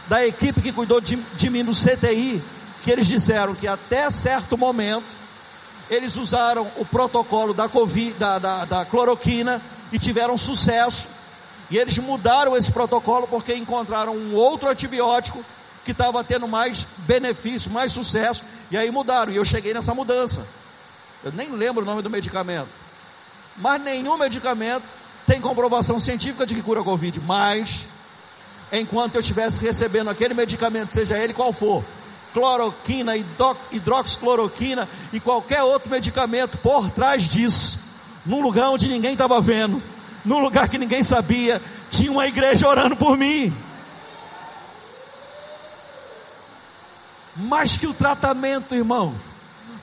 [0.08, 2.42] da equipe que cuidou de, de mim no CTI,
[2.84, 5.25] que eles disseram que até certo momento
[5.90, 11.08] eles usaram o protocolo da, COVID, da, da, da cloroquina e tiveram sucesso.
[11.70, 15.44] E eles mudaram esse protocolo porque encontraram um outro antibiótico
[15.84, 19.32] que estava tendo mais benefício, mais sucesso, e aí mudaram.
[19.32, 20.46] E eu cheguei nessa mudança.
[21.24, 22.70] Eu nem lembro o nome do medicamento.
[23.58, 24.86] Mas nenhum medicamento
[25.26, 27.20] tem comprovação científica de que cura a Covid.
[27.22, 27.86] Mas,
[28.72, 31.84] enquanto eu estivesse recebendo aquele medicamento, seja ele qual for,
[32.36, 33.14] cloroquina,
[33.72, 37.80] hidroxicloroquina e qualquer outro medicamento por trás disso,
[38.26, 39.82] num lugar onde ninguém estava vendo,
[40.26, 43.56] num lugar que ninguém sabia, tinha uma igreja orando por mim.
[47.38, 49.16] Mais que o tratamento, irmão,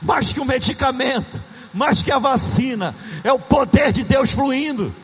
[0.03, 4.95] mais que o medicamento, mais que a vacina, é o poder de Deus fluindo.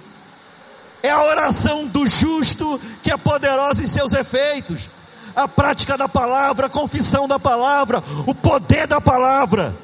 [1.02, 4.90] É a oração do justo que é poderosa em seus efeitos
[5.38, 9.76] a prática da palavra, a confissão da palavra, o poder da palavra,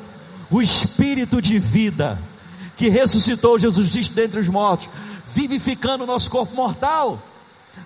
[0.51, 2.21] o espírito de vida
[2.77, 4.91] que ressuscitou Jesus Cristo dentre os mortos,
[5.29, 7.23] vivificando o nosso corpo mortal.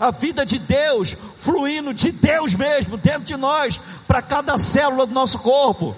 [0.00, 5.12] A vida de Deus fluindo de Deus mesmo dentro de nós, para cada célula do
[5.12, 5.94] nosso corpo.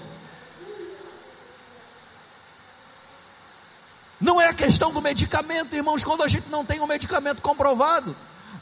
[4.19, 8.13] Não é a questão do medicamento, irmãos, quando a gente não tem um medicamento comprovado.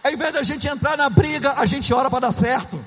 [0.04, 2.80] Ao invés da gente entrar na briga, a gente ora para dar certo.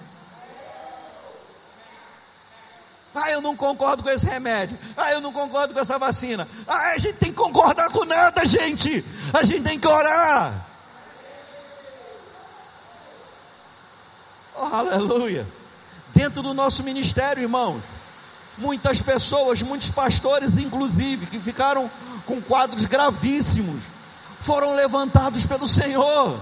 [3.14, 4.78] Ah, eu não concordo com esse remédio.
[4.96, 6.48] Ah, eu não concordo com essa vacina.
[6.66, 9.04] Ah, a gente tem que concordar com nada, gente.
[9.32, 10.66] A gente tem que orar.
[14.56, 15.46] Oh, aleluia.
[16.14, 17.82] Dentro do nosso ministério, irmãos,
[18.56, 21.90] muitas pessoas, muitos pastores, inclusive, que ficaram
[22.26, 23.82] com quadros gravíssimos,
[24.40, 26.38] foram levantados pelo Senhor.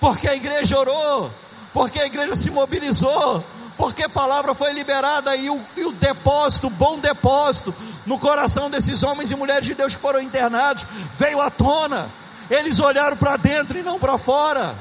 [0.00, 1.30] Porque a igreja orou,
[1.72, 3.44] porque a igreja se mobilizou,
[3.78, 7.72] porque a palavra foi liberada e o, e o depósito, o bom depósito,
[8.04, 10.84] no coração desses homens e mulheres de Deus que foram internados,
[11.16, 12.10] veio à tona.
[12.50, 14.74] Eles olharam para dentro e não para fora.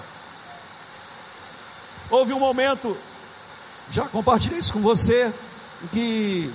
[2.10, 2.98] Houve um momento,
[3.92, 5.32] já compartilhei isso com você,
[5.94, 6.52] que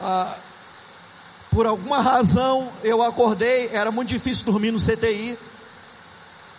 [0.00, 0.36] ah,
[1.50, 5.38] por alguma razão eu acordei, era muito difícil dormir no CTI.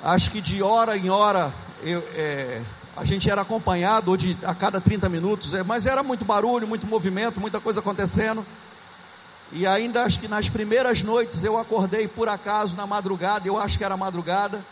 [0.03, 2.61] Acho que de hora em hora eu, é,
[2.95, 6.85] a gente era acompanhado de, a cada 30 minutos, é, mas era muito barulho, muito
[6.85, 8.45] movimento, muita coisa acontecendo.
[9.51, 13.77] E ainda acho que nas primeiras noites eu acordei por acaso na madrugada, eu acho
[13.77, 14.63] que era madrugada,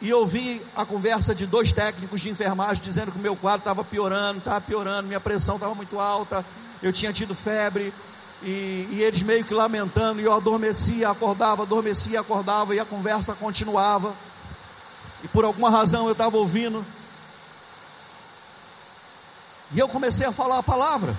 [0.00, 3.82] e ouvi a conversa de dois técnicos de enfermagem dizendo que o meu quadro estava
[3.82, 6.44] piorando, estava piorando, minha pressão estava muito alta,
[6.82, 7.92] eu tinha tido febre,
[8.42, 13.34] e, e, eles meio que lamentando, e eu adormecia, acordava, adormecia, acordava, e a conversa
[13.34, 14.14] continuava.
[15.24, 16.86] E por alguma razão eu estava ouvindo
[19.72, 21.16] e eu comecei a falar a palavra.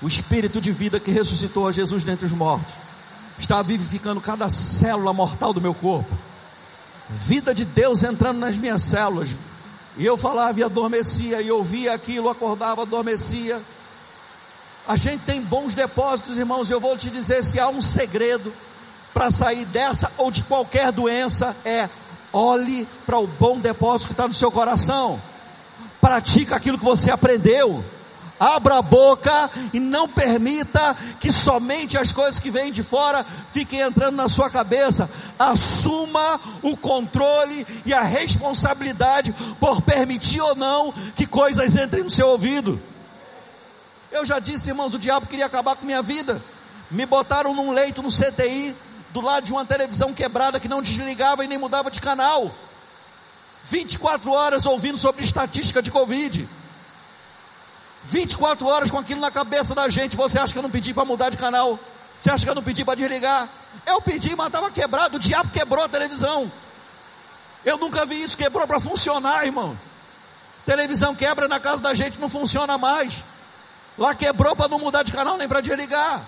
[0.00, 2.74] O espírito de vida que ressuscitou a Jesus dentre os mortos
[3.38, 6.16] está vivificando cada célula mortal do meu corpo.
[7.08, 9.30] Vida de Deus entrando nas minhas células.
[9.96, 13.60] E eu falava e adormecia, e ouvia aquilo, acordava, adormecia.
[14.86, 16.70] A gente tem bons depósitos, irmãos.
[16.70, 18.52] Eu vou te dizer: se há um segredo
[19.12, 21.88] para sair dessa ou de qualquer doença, é
[22.32, 25.20] olhe para o bom depósito que está no seu coração
[26.08, 27.84] pratica aquilo que você aprendeu.
[28.40, 33.80] Abra a boca e não permita que somente as coisas que vêm de fora fiquem
[33.80, 35.10] entrando na sua cabeça.
[35.38, 42.28] Assuma o controle e a responsabilidade por permitir ou não que coisas entrem no seu
[42.28, 42.80] ouvido.
[44.10, 46.40] Eu já disse, irmãos, o diabo queria acabar com minha vida.
[46.90, 48.74] Me botaram num leito no CTI,
[49.10, 52.50] do lado de uma televisão quebrada que não desligava e nem mudava de canal.
[53.70, 56.48] 24 horas ouvindo sobre estatística de Covid.
[58.04, 60.16] 24 horas com aquilo na cabeça da gente.
[60.16, 61.78] Você acha que eu não pedi para mudar de canal?
[62.18, 63.48] Você acha que eu não pedi para desligar?
[63.86, 65.16] Eu pedi, mas estava quebrado.
[65.16, 66.50] O diabo quebrou a televisão.
[67.64, 68.36] Eu nunca vi isso.
[68.36, 69.78] Quebrou para funcionar, irmão.
[70.64, 73.22] Televisão quebra na casa da gente, não funciona mais.
[73.96, 76.22] Lá quebrou para não mudar de canal nem para desligar.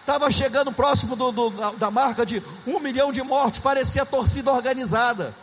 [0.00, 3.60] Estava chegando próximo do, do, da, da marca de um milhão de mortes.
[3.60, 5.34] Parecia torcida organizada.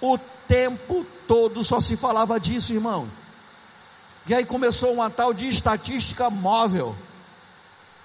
[0.00, 3.08] O tempo todo só se falava disso, irmão.
[4.26, 6.94] E aí começou uma tal de estatística móvel.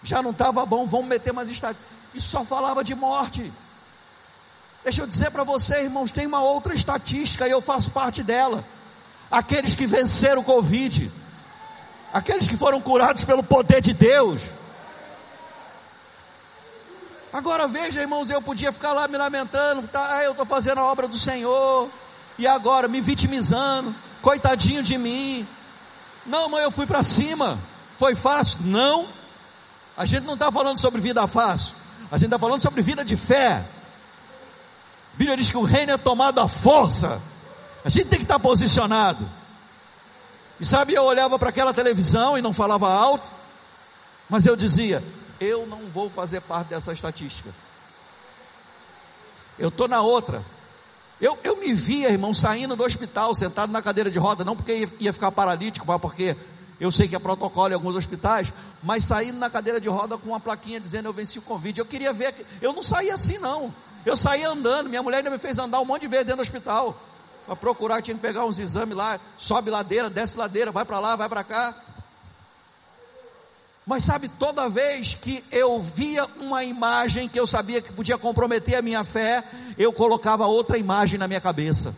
[0.03, 1.93] Já não estava bom, vamos meter mais estatística.
[2.13, 3.51] E só falava de morte.
[4.83, 8.63] Deixa eu dizer para você, irmãos, tem uma outra estatística e eu faço parte dela.
[9.31, 11.11] Aqueles que venceram o Covid,
[12.13, 14.43] aqueles que foram curados pelo poder de Deus,
[17.33, 21.07] Agora veja, irmãos, eu podia ficar lá me lamentando, tá, eu estou fazendo a obra
[21.07, 21.89] do Senhor,
[22.37, 25.47] e agora me vitimizando, coitadinho de mim.
[26.27, 27.57] Não, mas eu fui para cima.
[27.97, 28.59] Foi fácil?
[28.61, 29.07] Não.
[29.97, 31.73] A gente não está falando sobre vida fácil.
[32.11, 33.65] A gente está falando sobre vida de fé.
[35.13, 37.19] A Bíblia diz que o reino é tomado à força.
[37.83, 39.27] A gente tem que estar tá posicionado.
[40.59, 43.31] E sabe, eu olhava para aquela televisão e não falava alto,
[44.29, 45.03] mas eu dizia:
[45.43, 47.49] eu não vou fazer parte dessa estatística.
[49.57, 50.43] Eu estou na outra.
[51.21, 54.73] Eu, eu me via, irmão, saindo do hospital, sentado na cadeira de roda, não porque
[54.73, 56.35] ia, ia ficar paralítico, mas porque
[56.79, 58.51] eu sei que é protocolo em alguns hospitais,
[58.81, 61.79] mas saindo na cadeira de roda com uma plaquinha dizendo eu venci o convite.
[61.79, 63.73] Eu queria ver, eu não saía assim não.
[64.05, 66.43] Eu saía andando, minha mulher ainda me fez andar um monte de vezes dentro do
[66.43, 66.99] hospital.
[67.45, 71.15] Para procurar, tinha que pegar uns exames lá, sobe ladeira, desce ladeira, vai para lá,
[71.15, 71.75] vai para cá.
[73.85, 78.75] Mas sabe, toda vez que eu via uma imagem que eu sabia que podia comprometer
[78.75, 79.43] a minha fé,
[79.77, 81.93] eu colocava outra imagem na minha cabeça.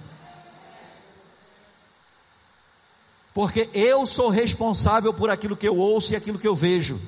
[3.35, 6.99] Porque eu sou responsável por aquilo que eu ouço e aquilo que eu vejo.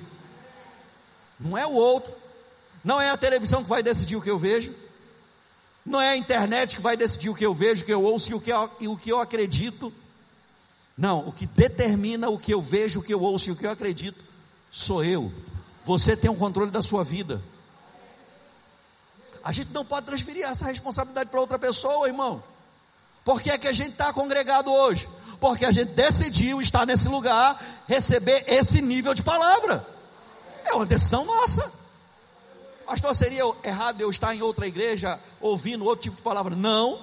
[1.40, 2.14] Não é o outro.
[2.84, 4.76] Não é a televisão que vai decidir o que eu vejo.
[5.84, 8.30] Não é a internet que vai decidir o que eu vejo, o que eu ouço
[8.30, 9.92] e o que eu, e o que eu acredito.
[10.98, 13.66] Não, o que determina o que eu vejo, o que eu ouço e o que
[13.66, 14.28] eu acredito
[14.72, 15.32] sou eu.
[15.86, 17.42] Você tem o um controle da sua vida.
[19.44, 22.44] A gente não pode transferir essa responsabilidade para outra pessoa, irmão.
[23.24, 25.08] Por que é que a gente está congregado hoje?
[25.40, 29.86] Porque a gente decidiu estar nesse lugar, receber esse nível de palavra.
[30.66, 31.72] É uma decisão nossa.
[32.86, 36.56] Pastor, seria errado eu estar em outra igreja ouvindo outro tipo de palavra?
[36.56, 37.02] Não,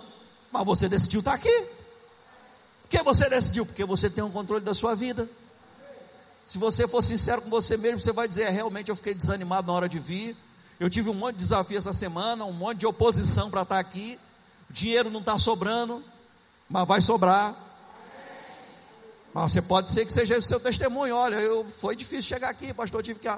[0.50, 1.66] mas você decidiu estar aqui.
[2.82, 3.66] Por que você decidiu?
[3.66, 5.28] Porque você tem o um controle da sua vida.
[6.44, 9.66] Se você for sincero com você mesmo, você vai dizer: é, realmente eu fiquei desanimado
[9.66, 10.36] na hora de vir.
[10.78, 14.18] Eu tive um monte de desafio essa semana, um monte de oposição para estar aqui.
[14.68, 16.04] O dinheiro não está sobrando,
[16.68, 17.54] mas vai sobrar.
[19.32, 21.16] Mas você pode ser que seja esse seu testemunho.
[21.16, 23.00] Olha, eu, foi difícil chegar aqui, pastor.
[23.00, 23.28] Eu tive que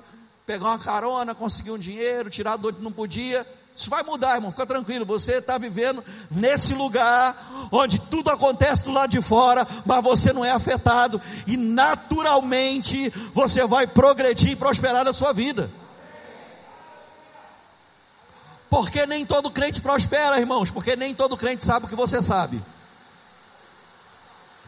[0.45, 3.47] pegar uma carona, conseguir um dinheiro, tirar do outro não podia.
[3.77, 5.05] Isso vai mudar, irmão, fica tranquilo.
[5.05, 10.43] Você está vivendo nesse lugar onde tudo acontece do lado de fora, mas você não
[10.43, 15.71] é afetado, e naturalmente você vai progredir e prosperar na sua vida.
[18.71, 22.63] Porque nem todo crente prospera, irmãos, porque nem todo crente sabe o que você sabe.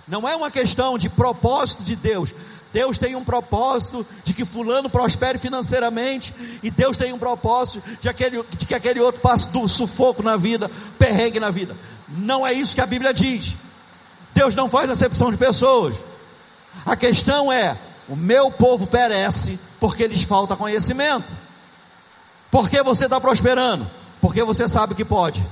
[0.07, 2.35] Não é uma questão de propósito de Deus,
[2.73, 8.09] Deus tem um propósito de que fulano prospere financeiramente, e Deus tem um propósito de,
[8.09, 11.75] aquele, de que aquele outro passe do sufoco na vida, perrengue na vida.
[12.09, 13.57] Não é isso que a Bíblia diz.
[14.35, 15.97] Deus não faz acepção de pessoas.
[16.85, 17.77] A questão é:
[18.09, 21.33] o meu povo perece porque lhes falta conhecimento.
[22.51, 23.91] Por que você está prosperando?
[24.21, 25.45] Porque você sabe que pode.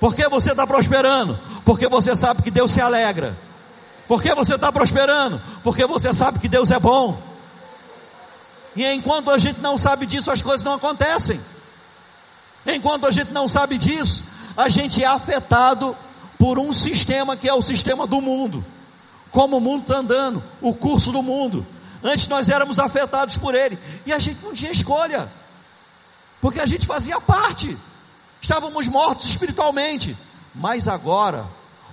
[0.00, 1.38] Por que você está prosperando?
[1.64, 3.36] Porque você sabe que Deus se alegra.
[4.06, 5.40] Por que você está prosperando?
[5.62, 7.20] Porque você sabe que Deus é bom.
[8.76, 11.40] E enquanto a gente não sabe disso, as coisas não acontecem.
[12.66, 14.24] Enquanto a gente não sabe disso,
[14.56, 15.96] a gente é afetado
[16.38, 18.64] por um sistema que é o sistema do mundo.
[19.30, 21.66] Como o mundo está andando, o curso do mundo.
[22.02, 23.78] Antes nós éramos afetados por ele.
[24.04, 25.30] E a gente não tinha escolha.
[26.40, 27.76] Porque a gente fazia parte.
[28.40, 30.16] Estávamos mortos espiritualmente.
[30.54, 31.46] Mas agora,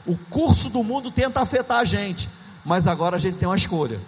[0.05, 2.29] o curso do mundo tenta afetar a gente,
[2.65, 3.99] mas agora a gente tem uma escolha.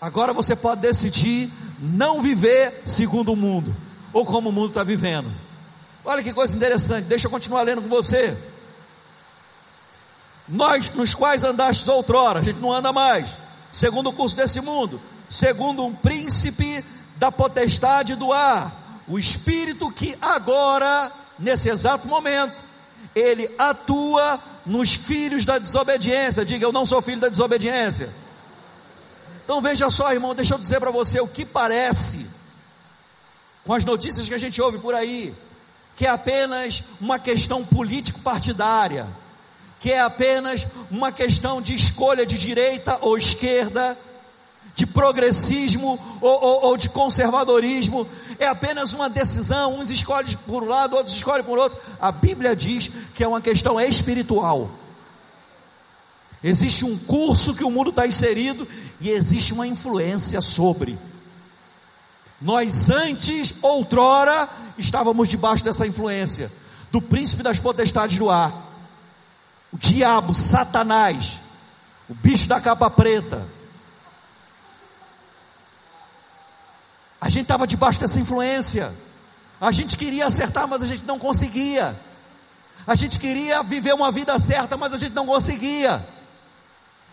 [0.00, 1.50] Agora você pode decidir
[1.80, 3.74] não viver segundo o mundo,
[4.12, 5.30] ou como o mundo está vivendo.
[6.04, 8.36] Olha que coisa interessante, deixa eu continuar lendo com você.
[10.46, 13.34] Nós, nos quais andastes outrora, a gente não anda mais,
[13.72, 16.84] segundo o curso desse mundo, segundo um príncipe
[17.16, 22.62] da potestade do ar, o espírito que agora, nesse exato momento,
[23.14, 26.44] ele atua nos filhos da desobediência.
[26.44, 28.12] Diga, eu não sou filho da desobediência.
[29.44, 32.26] Então veja só, irmão, deixa eu dizer para você o que parece
[33.64, 35.34] com as notícias que a gente ouve por aí,
[35.96, 39.06] que é apenas uma questão político-partidária,
[39.80, 43.96] que é apenas uma questão de escolha de direita ou esquerda,
[44.74, 48.08] de progressismo ou, ou, ou, de conservadorismo,
[48.38, 51.78] é apenas uma decisão, uns escolhem por um lado, outros escolhem por outro.
[52.00, 54.70] A Bíblia diz que é uma questão espiritual.
[56.42, 58.66] Existe um curso que o mundo está inserido
[59.00, 60.98] e existe uma influência sobre.
[62.40, 66.50] Nós antes, outrora, estávamos debaixo dessa influência
[66.94, 68.70] do príncipe das potestades do ar,
[69.72, 71.32] o diabo, Satanás,
[72.08, 73.44] o bicho da capa preta,
[77.24, 78.92] A gente estava debaixo dessa influência.
[79.58, 81.98] A gente queria acertar, mas a gente não conseguia.
[82.86, 86.06] A gente queria viver uma vida certa, mas a gente não conseguia.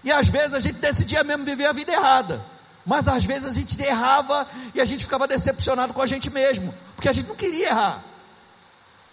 [0.03, 2.43] E às vezes a gente decidia mesmo viver a vida errada.
[2.85, 4.45] Mas às vezes a gente errava
[4.75, 8.03] e a gente ficava decepcionado com a gente mesmo, porque a gente não queria errar.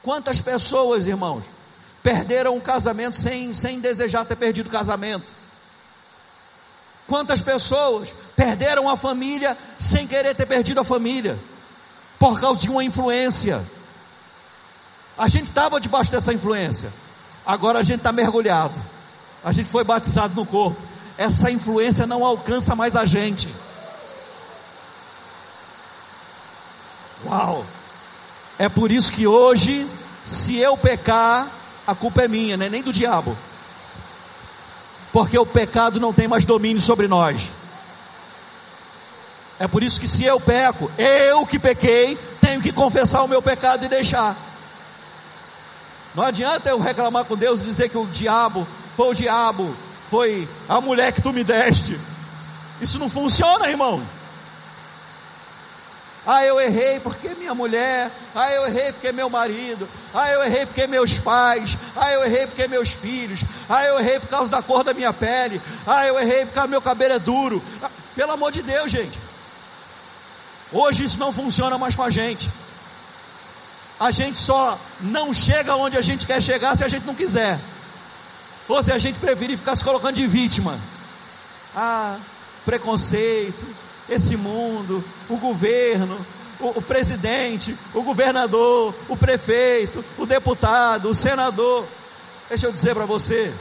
[0.02, 1.44] Quantas pessoas, irmãos,
[2.02, 5.32] perderam o casamento sem, sem desejar ter perdido o casamento?
[7.08, 11.38] Quantas pessoas perderam a família sem querer ter perdido a família?
[12.18, 13.64] Por causa de uma influência.
[15.16, 16.92] A gente estava debaixo dessa influência.
[17.46, 18.78] Agora a gente está mergulhado.
[19.42, 20.80] A gente foi batizado no corpo.
[21.16, 23.48] Essa influência não alcança mais a gente.
[27.24, 27.64] Uau!
[28.58, 29.88] É por isso que hoje,
[30.24, 31.48] se eu pecar,
[31.86, 32.68] a culpa é minha, né?
[32.68, 33.36] nem do diabo.
[35.18, 37.42] Porque o pecado não tem mais domínio sobre nós.
[39.58, 43.42] É por isso que se eu peco, eu que pequei, tenho que confessar o meu
[43.42, 44.36] pecado e deixar.
[46.14, 48.64] Não adianta eu reclamar com Deus e dizer que o diabo
[48.96, 49.74] foi o diabo,
[50.08, 51.98] foi a mulher que tu me deste.
[52.80, 54.00] Isso não funciona, irmão.
[56.30, 58.10] Ah, eu errei porque minha mulher.
[58.34, 59.88] Ah, eu errei porque meu marido.
[60.12, 61.74] Ah, eu errei porque meus pais.
[61.96, 63.42] Ah, eu errei porque meus filhos.
[63.66, 65.58] Ah, eu errei por causa da cor da minha pele.
[65.86, 67.62] Ah, eu errei porque meu cabelo é duro.
[67.82, 69.18] Ah, pelo amor de Deus, gente.
[70.70, 72.50] Hoje isso não funciona mais com a gente.
[73.98, 77.58] A gente só não chega onde a gente quer chegar se a gente não quiser.
[78.68, 80.78] Ou se a gente preferir ficar se colocando de vítima.
[81.74, 82.18] Ah,
[82.66, 83.66] preconceito,
[84.08, 86.18] esse mundo, o governo,
[86.60, 91.86] o, o presidente, o governador, o prefeito, o deputado, o senador.
[92.48, 93.52] Deixa eu dizer para você,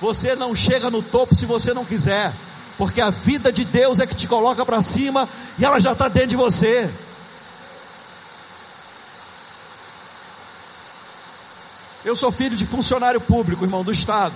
[0.00, 2.32] você não chega no topo se você não quiser,
[2.78, 6.08] porque a vida de Deus é que te coloca para cima e ela já está
[6.08, 6.90] dentro de você.
[12.04, 14.34] Eu sou filho de funcionário público, irmão, do Estado.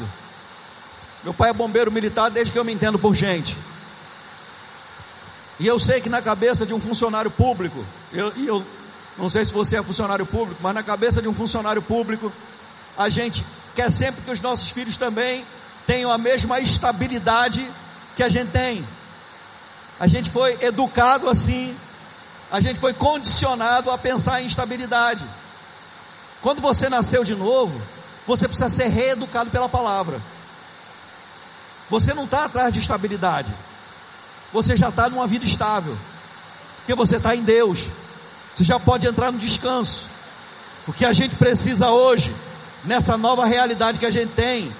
[1.22, 3.56] Meu pai é bombeiro militar desde que eu me entendo por gente.
[5.60, 7.84] E eu sei que na cabeça de um funcionário público,
[8.14, 8.64] eu, eu
[9.18, 12.32] não sei se você é funcionário público, mas na cabeça de um funcionário público,
[12.96, 13.44] a gente
[13.74, 15.44] quer sempre que os nossos filhos também
[15.86, 17.70] tenham a mesma estabilidade
[18.16, 18.88] que a gente tem.
[20.00, 21.76] A gente foi educado assim,
[22.50, 25.26] a gente foi condicionado a pensar em estabilidade.
[26.40, 27.78] Quando você nasceu de novo,
[28.26, 30.22] você precisa ser reeducado pela palavra.
[31.90, 33.52] Você não está atrás de estabilidade
[34.52, 35.96] você já está numa vida estável,
[36.78, 37.86] porque você está em Deus,
[38.54, 40.06] você já pode entrar no descanso.
[40.86, 42.34] O que a gente precisa hoje,
[42.84, 44.72] nessa nova realidade que a gente tem,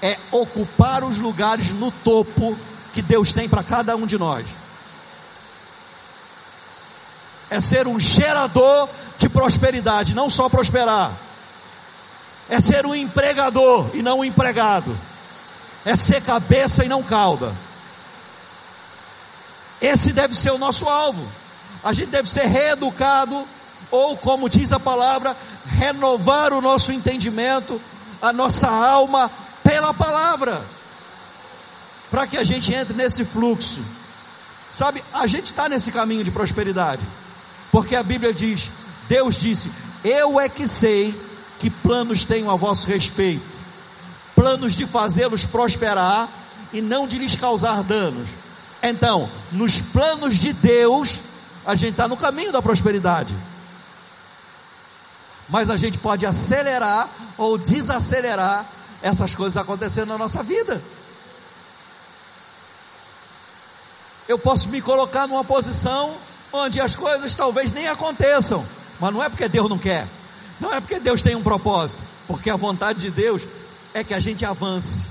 [0.00, 2.56] é ocupar os lugares no topo
[2.92, 4.46] que Deus tem para cada um de nós.
[7.50, 11.12] É ser um gerador de prosperidade, não só prosperar.
[12.48, 14.96] É ser um empregador e não um empregado.
[15.84, 17.54] É ser cabeça e não cauda.
[19.80, 21.26] Esse deve ser o nosso alvo.
[21.82, 23.46] A gente deve ser reeducado,
[23.90, 27.80] ou como diz a palavra, renovar o nosso entendimento,
[28.20, 29.30] a nossa alma
[29.62, 30.62] pela palavra,
[32.10, 33.80] para que a gente entre nesse fluxo.
[34.72, 37.02] Sabe, a gente está nesse caminho de prosperidade,
[37.72, 38.68] porque a Bíblia diz:
[39.08, 39.70] Deus disse,
[40.04, 41.18] Eu é que sei
[41.58, 43.60] que planos tenho a vosso respeito,
[44.34, 46.28] planos de fazê-los prosperar
[46.72, 48.28] e não de lhes causar danos.
[48.82, 51.18] Então, nos planos de Deus,
[51.66, 53.34] a gente está no caminho da prosperidade.
[55.48, 58.66] Mas a gente pode acelerar ou desacelerar
[59.02, 60.82] essas coisas acontecendo na nossa vida.
[64.28, 66.14] Eu posso me colocar numa posição
[66.52, 68.64] onde as coisas talvez nem aconteçam,
[69.00, 70.06] mas não é porque Deus não quer,
[70.60, 73.42] não é porque Deus tem um propósito, porque a vontade de Deus
[73.92, 75.04] é que a gente avance,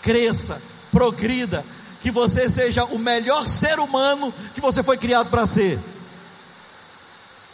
[0.00, 0.60] cresça,
[0.90, 1.64] progrida,
[2.02, 5.78] que você seja o melhor ser humano que você foi criado para ser.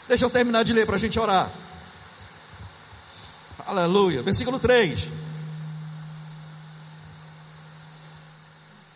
[0.09, 1.51] Deixa eu terminar de ler para a gente orar.
[3.67, 4.23] Aleluia.
[4.23, 5.07] Versículo 3.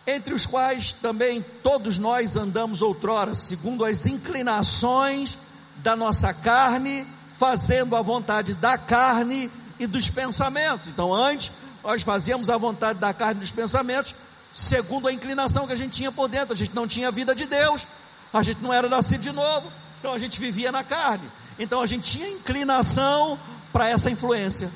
[0.07, 5.37] Entre os quais também todos nós andamos outrora, segundo as inclinações
[5.77, 10.87] da nossa carne, fazendo a vontade da carne e dos pensamentos.
[10.87, 11.51] Então, antes,
[11.83, 14.15] nós fazíamos a vontade da carne e dos pensamentos,
[14.53, 16.53] segundo a inclinação que a gente tinha por dentro.
[16.53, 17.85] A gente não tinha vida de Deus,
[18.31, 21.27] a gente não era nascido de novo, então a gente vivia na carne.
[21.57, 23.39] Então a gente tinha inclinação
[23.71, 24.71] para essa influência,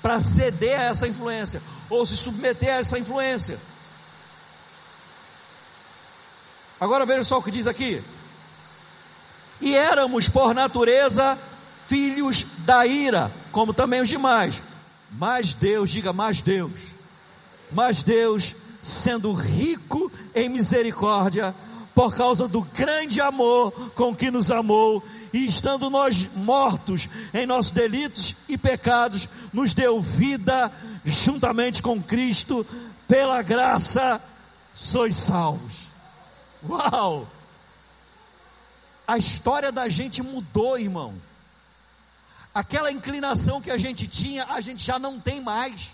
[0.00, 3.58] para ceder a essa influência, ou se submeter a essa influência.
[6.80, 8.02] Agora veja só o que diz aqui.
[9.60, 11.38] E éramos por natureza
[11.86, 14.62] filhos da ira, como também os demais.
[15.10, 16.72] Mas Deus, diga mais Deus,
[17.72, 21.54] mas Deus, sendo rico em misericórdia,
[21.94, 25.02] por causa do grande amor com que nos amou,
[25.32, 30.72] e estando nós mortos em nossos delitos e pecados, nos deu vida
[31.04, 32.66] juntamente com Cristo,
[33.06, 34.20] pela graça
[34.74, 35.74] sois salvos.
[36.68, 37.26] Uau!
[39.06, 41.14] A história da gente mudou, irmão.
[42.54, 45.90] Aquela inclinação que a gente tinha, a gente já não tem mais.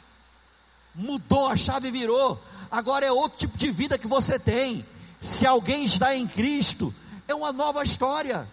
[0.94, 2.40] Mudou, a chave virou.
[2.74, 4.84] Agora é outro tipo de vida que você tem.
[5.20, 6.92] Se alguém está em Cristo,
[7.28, 8.48] é uma nova história.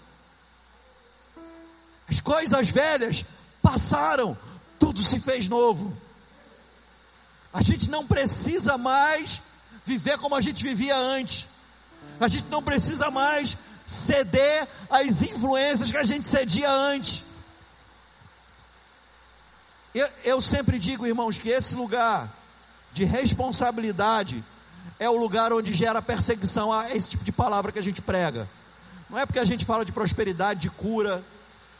[2.07, 3.25] As coisas velhas
[3.63, 4.37] passaram,
[4.77, 5.97] tudo se fez novo.
[7.51, 9.41] A gente não precisa mais
[9.83, 11.47] viver como a gente vivia antes.
[12.19, 13.57] A gente não precisa mais
[13.87, 17.25] ceder às influências que a gente cedia antes.
[19.95, 22.29] Eu, eu sempre digo, irmãos, que esse lugar
[22.93, 24.43] de responsabilidade
[24.99, 28.47] é o lugar onde gera perseguição a esse tipo de palavra que a gente prega.
[29.09, 31.23] Não é porque a gente fala de prosperidade, de cura,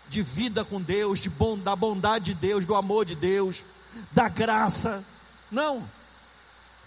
[0.09, 3.63] de vida com Deus, de bom, da bondade de Deus, do amor de Deus,
[4.11, 5.03] da graça.
[5.49, 5.87] Não.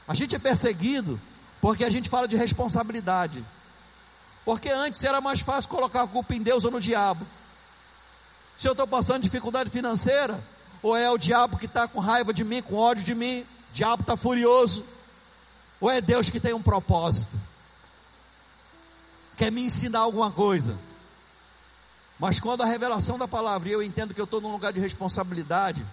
[0.07, 1.21] A gente é perseguido
[1.61, 3.45] porque a gente fala de responsabilidade.
[4.45, 7.27] Porque antes era mais fácil colocar a culpa em Deus ou no diabo.
[8.59, 10.43] Se eu estou passando dificuldade financeira,
[10.83, 14.03] ou é o diabo que está com raiva de mim, com ódio de mim, diabo
[14.03, 14.85] está furioso,
[15.81, 17.37] ou é Deus que tem um propósito,
[19.37, 20.79] quer me ensinar alguma coisa.
[22.17, 24.79] Mas quando a revelação da palavra, e eu entendo que eu estou num lugar de
[24.79, 25.85] responsabilidade,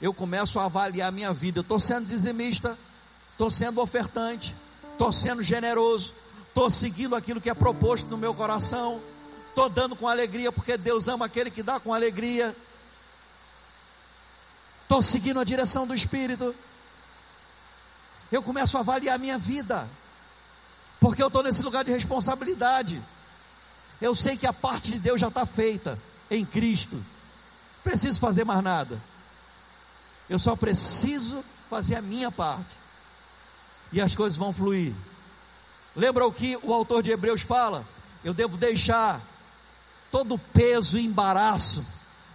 [0.00, 1.60] eu começo a avaliar a minha vida.
[1.60, 2.76] Eu estou sendo dizimista,
[3.30, 4.52] estou sendo ofertante,
[4.90, 6.12] estou sendo generoso,
[6.48, 9.00] estou seguindo aquilo que é proposto no meu coração,
[9.48, 12.54] estou dando com alegria, porque Deus ama aquele que dá com alegria.
[14.82, 16.52] Estou seguindo a direção do Espírito.
[18.32, 19.86] Eu começo a avaliar a minha vida,
[20.98, 23.02] porque eu estou nesse lugar de responsabilidade.
[24.00, 25.98] Eu sei que a parte de Deus já está feita
[26.30, 27.04] em Cristo.
[27.84, 28.98] Preciso fazer mais nada.
[30.30, 32.74] Eu só preciso fazer a minha parte.
[33.92, 34.94] E as coisas vão fluir.
[35.94, 37.84] Lembra o que o autor de Hebreus fala?
[38.24, 39.20] Eu devo deixar
[40.10, 41.84] todo o peso e embaraço,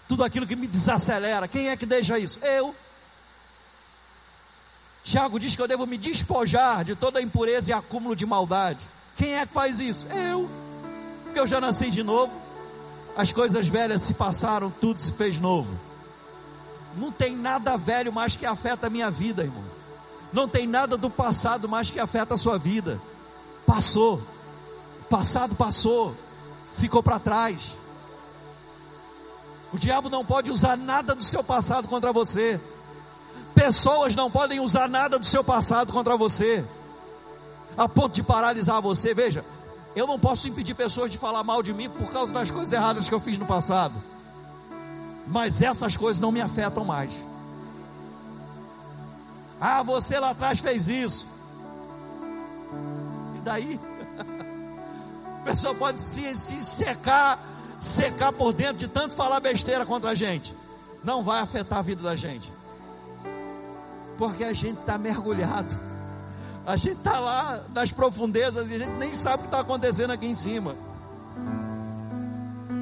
[0.07, 1.47] tudo aquilo que me desacelera.
[1.47, 2.37] Quem é que deixa isso?
[2.43, 2.75] Eu.
[5.07, 8.87] Tiago diz que eu devo me despojar de toda a impureza e acúmulo de maldade.
[9.15, 10.05] Quem é que faz isso?
[10.07, 10.49] Eu
[11.37, 12.33] porque eu já nasci de novo,
[13.15, 15.71] as coisas velhas se passaram, tudo se fez novo.
[16.95, 19.63] Não tem nada velho mais que afeta a minha vida, irmão.
[20.33, 22.99] Não tem nada do passado mais que afeta a sua vida.
[23.67, 24.19] Passou.
[25.11, 26.15] Passado passou.
[26.79, 27.75] Ficou para trás.
[29.71, 32.59] O diabo não pode usar nada do seu passado contra você.
[33.57, 36.63] Pessoas não podem usar nada do seu passado contra você.
[37.75, 39.15] A ponto de paralisar você.
[39.15, 39.43] Veja,
[39.95, 43.09] eu não posso impedir pessoas de falar mal de mim por causa das coisas erradas
[43.09, 43.95] que eu fiz no passado.
[45.25, 47.11] Mas essas coisas não me afetam mais.
[49.59, 51.27] Ah, você lá atrás fez isso.
[53.37, 53.79] E daí?
[55.41, 57.39] A pessoa pode se, se secar,
[57.79, 60.55] secar por dentro de tanto falar besteira contra a gente.
[61.03, 62.53] Não vai afetar a vida da gente.
[64.17, 65.87] Porque a gente está mergulhado
[66.67, 70.11] a gente está lá nas profundezas e a gente nem sabe o que está acontecendo
[70.11, 70.75] aqui em cima.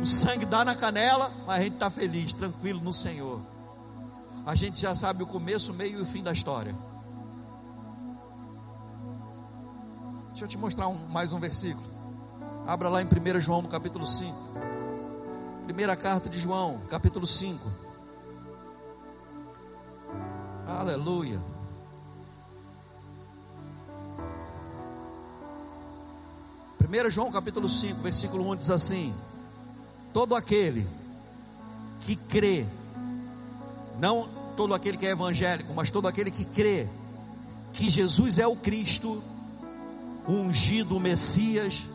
[0.02, 3.42] O sangue dá na canela, mas a gente está feliz, tranquilo no Senhor.
[4.44, 6.76] A gente já sabe o começo, o meio e o fim da história.
[10.30, 11.86] Deixa eu te mostrar um, mais um versículo.
[12.66, 14.36] Abra lá em 1 João no capítulo 5.
[15.66, 17.85] Primeira carta de João, capítulo 5.
[20.78, 21.40] Aleluia.
[26.82, 29.16] 1 João capítulo 5, versículo 1 diz assim:
[30.14, 30.86] Todo aquele
[32.02, 32.66] que crê,
[33.98, 36.90] não todo aquele que é evangélico, mas todo aquele que crê
[37.72, 39.24] que Jesus é o Cristo,
[40.28, 41.86] o ungido, o Messias,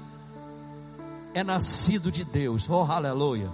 [1.34, 2.66] é nascido de Deus.
[2.68, 3.50] Oh, aleluia.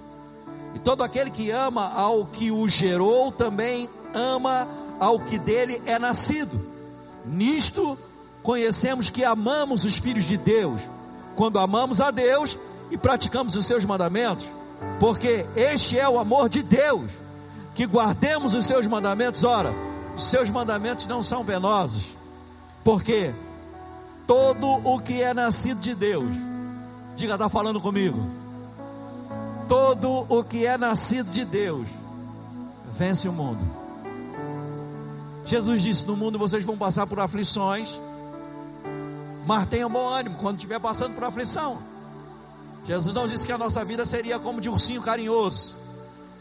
[0.73, 5.99] E todo aquele que ama ao que o gerou também ama ao que dele é
[5.99, 6.61] nascido.
[7.25, 7.99] Nisto
[8.43, 10.81] conhecemos que amamos os filhos de Deus
[11.35, 12.59] quando amamos a Deus
[12.91, 14.47] e praticamos os seus mandamentos,
[14.99, 17.11] porque este é o amor de Deus,
[17.75, 19.45] que guardemos os seus mandamentos.
[19.45, 19.75] Ora,
[20.17, 22.07] os seus mandamentos não são penosos,
[22.83, 23.35] porque
[24.27, 26.35] todo o que é nascido de Deus,
[27.17, 28.19] diga, está falando comigo.
[29.69, 31.87] Todo o que é nascido de Deus
[32.97, 33.86] vence o mundo.
[35.47, 37.89] Jesus disse: No mundo vocês vão passar por aflições,
[39.47, 41.79] mas tenham bom ânimo quando estiver passando por aflição.
[42.85, 45.77] Jesus não disse que a nossa vida seria como de ursinho carinhoso,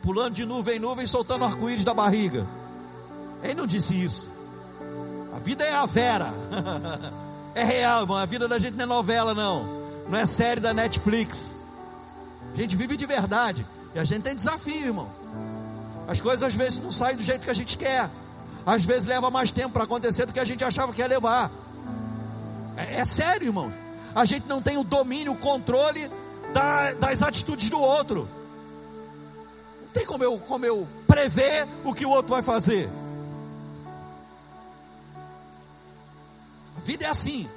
[0.02, 2.48] pulando de nuvem em nuvem, soltando arco-íris da barriga.
[3.44, 4.30] Ele não disse isso.
[5.36, 6.34] A vida é a vera.
[7.54, 8.18] é real, irmão.
[8.18, 9.86] A vida da gente não é novela, não.
[10.10, 11.56] Não é série da Netflix.
[12.54, 13.66] A gente vive de verdade.
[13.94, 15.10] E a gente tem desafio, irmão.
[16.08, 18.10] As coisas às vezes não saem do jeito que a gente quer.
[18.66, 21.52] Às vezes leva mais tempo para acontecer do que a gente achava que ia levar.
[22.76, 23.74] É, é sério, irmãos.
[24.14, 26.10] A gente não tem o domínio, o controle
[26.52, 28.28] da, das atitudes do outro.
[29.82, 32.90] Não tem como eu, como eu prever o que o outro vai fazer.
[36.78, 37.48] A vida é assim.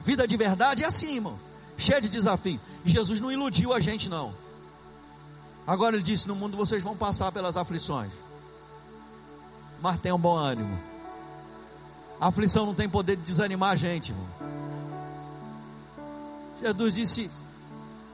[0.00, 1.38] Vida de verdade é assim, irmão.
[1.78, 2.60] Cheia de desafio.
[2.84, 4.34] Jesus não iludiu a gente, não.
[5.66, 8.12] Agora ele disse: No mundo vocês vão passar pelas aflições.
[9.80, 10.78] Mas tenham bom ânimo.
[12.20, 14.26] A aflição não tem poder de desanimar a gente, irmão.
[16.60, 17.30] Jesus disse: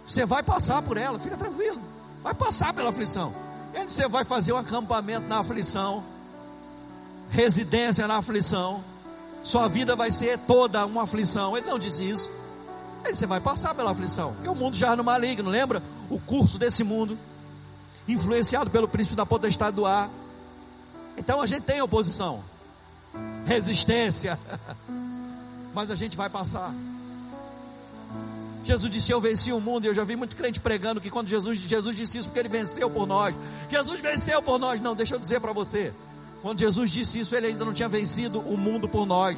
[0.06, 1.82] você vai passar por ela, fica tranquilo.
[2.22, 3.34] Vai passar pela aflição.
[3.74, 6.04] E aí você vai fazer um acampamento na aflição,
[7.28, 8.82] residência na aflição.
[9.42, 11.56] Sua vida vai ser toda uma aflição.
[11.56, 12.30] Ele não disse isso.
[13.04, 14.32] Ele você vai passar pela aflição.
[14.34, 15.82] Porque o mundo já é no maligno, lembra?
[16.08, 17.18] O curso desse mundo,
[18.06, 20.08] influenciado pelo príncipe da potestade do ar.
[21.16, 22.42] Então a gente tem oposição,
[23.44, 24.38] resistência,
[25.74, 26.74] mas a gente vai passar.
[28.66, 29.84] Jesus disse: Eu venci o mundo.
[29.84, 32.48] E eu já vi muito crente pregando que quando Jesus, Jesus disse isso, porque ele
[32.48, 33.34] venceu por nós.
[33.70, 34.80] Jesus venceu por nós.
[34.80, 35.94] Não, deixa eu dizer para você.
[36.42, 39.36] Quando Jesus disse isso, ele ainda não tinha vencido o mundo por nós.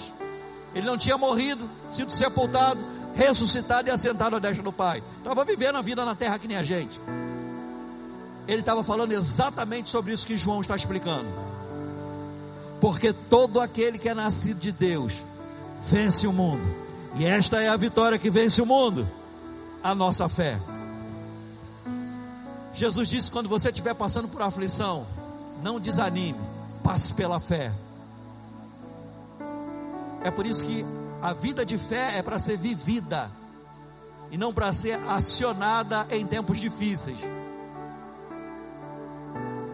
[0.75, 5.03] Ele não tinha morrido, sido sepultado, ressuscitado e assentado à destra do Pai.
[5.19, 6.99] Estava vivendo a vida na terra que nem a gente.
[8.47, 11.29] Ele estava falando exatamente sobre isso que João está explicando.
[12.81, 15.15] Porque todo aquele que é nascido de Deus
[15.87, 16.65] vence o mundo.
[17.17, 19.09] E esta é a vitória que vence o mundo
[19.83, 20.59] a nossa fé.
[22.75, 25.07] Jesus disse: quando você estiver passando por aflição,
[25.63, 26.39] não desanime,
[26.83, 27.73] passe pela fé.
[30.23, 30.85] É por isso que
[31.23, 33.31] a vida de fé é para ser vivida
[34.31, 37.19] e não para ser acionada em tempos difíceis.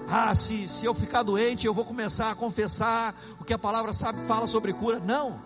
[0.09, 3.93] Ah, se, se eu ficar doente, eu vou começar a confessar o que a palavra
[3.93, 5.01] sabe, fala sobre cura.
[5.01, 5.41] Não.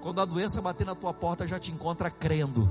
[0.00, 2.70] Quando a doença bater na tua porta, já te encontra crendo.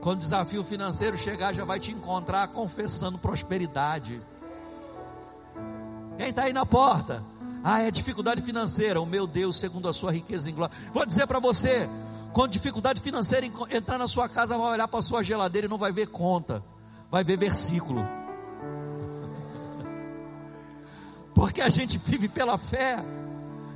[0.00, 4.20] Quando o desafio financeiro chegar, já vai te encontrar confessando prosperidade.
[6.16, 7.22] Quem está aí na porta?
[7.64, 9.00] Ah, é dificuldade financeira.
[9.00, 10.74] O meu Deus, segundo a sua riqueza em glória.
[10.92, 11.88] Vou dizer para você:
[12.32, 15.78] quando dificuldade financeira entrar na sua casa, vai olhar para a sua geladeira e não
[15.78, 16.62] vai ver conta,
[17.12, 18.02] vai ver versículo.
[21.34, 23.04] Porque a gente vive pela fé,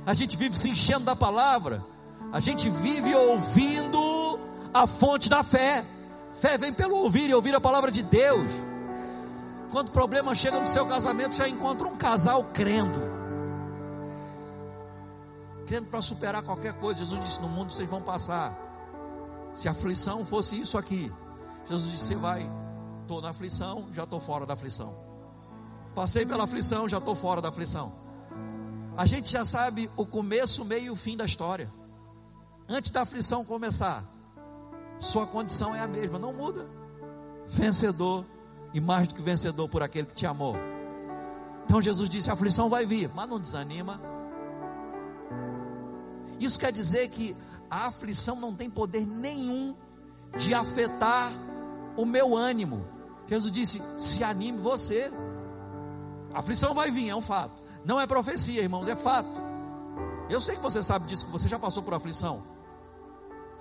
[0.07, 1.85] a gente vive se enchendo da palavra,
[2.33, 4.39] a gente vive ouvindo
[4.73, 5.85] a fonte da fé.
[6.33, 8.51] Fé vem pelo ouvir e ouvir a palavra de Deus.
[9.71, 12.99] Quando o problema chega no seu casamento, já encontra um casal crendo.
[15.67, 16.99] Crendo para superar qualquer coisa.
[16.99, 18.55] Jesus disse: No mundo vocês vão passar.
[19.53, 21.11] Se a aflição fosse isso aqui,
[21.67, 22.49] Jesus disse: Você vai,
[23.07, 24.93] estou na aflição, já estou fora da aflição.
[25.95, 27.93] Passei pela aflição, já estou fora da aflição.
[28.97, 31.73] A gente já sabe o começo, o meio e o fim da história.
[32.67, 34.03] Antes da aflição começar,
[34.99, 36.67] sua condição é a mesma, não muda.
[37.47, 38.25] Vencedor
[38.73, 40.55] e mais do que vencedor por aquele que te amou.
[41.63, 44.01] Então Jesus disse: a aflição vai vir, mas não desanima.
[46.39, 47.35] Isso quer dizer que
[47.69, 49.75] a aflição não tem poder nenhum
[50.37, 51.31] de afetar
[51.95, 52.96] o meu ânimo.
[53.27, 55.11] Jesus disse: se anime você.
[56.33, 57.63] A aflição vai vir, é um fato.
[57.83, 59.41] Não é profecia, irmãos, é fato.
[60.29, 62.43] Eu sei que você sabe disso, que você já passou por aflição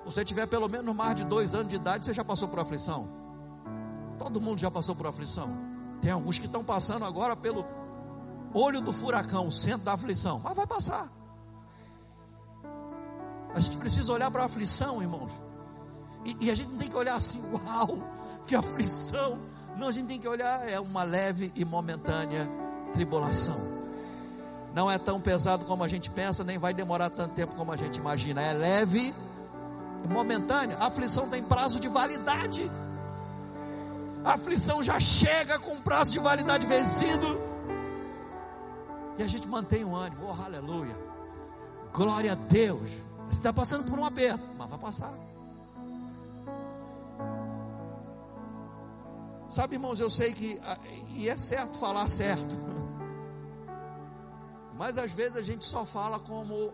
[0.06, 3.08] você tiver pelo menos mais de dois anos de idade, você já passou por aflição.
[4.16, 5.50] Todo mundo já passou por aflição.
[6.00, 7.66] Tem alguns que estão passando agora pelo
[8.54, 11.10] olho do furacão, o centro da aflição, mas vai passar.
[13.52, 15.32] A gente precisa olhar para a aflição, irmãos.
[16.24, 17.98] E, e, a gente não tem que olhar assim, uau,
[18.46, 19.40] que aflição.
[19.76, 22.48] Não, a gente tem que olhar, é uma leve e momentânea
[22.92, 23.60] tribulação.
[24.74, 27.76] Não é tão pesado como a gente pensa, nem vai demorar tanto tempo como a
[27.76, 28.42] gente imagina.
[28.42, 29.14] É leve
[30.08, 32.70] momentânea, a aflição tem prazo de validade.
[34.24, 37.40] A aflição já chega com prazo de validade vencido.
[39.18, 40.96] E a gente mantém o ânimo, oh aleluia.
[41.92, 42.90] Glória a Deus.
[43.30, 45.14] Está passando por um aperto, mas vai passar.
[49.48, 50.60] Sabe, irmãos, eu sei que,
[51.14, 52.56] e é certo falar certo,
[54.78, 56.72] Mas às vezes a gente só fala como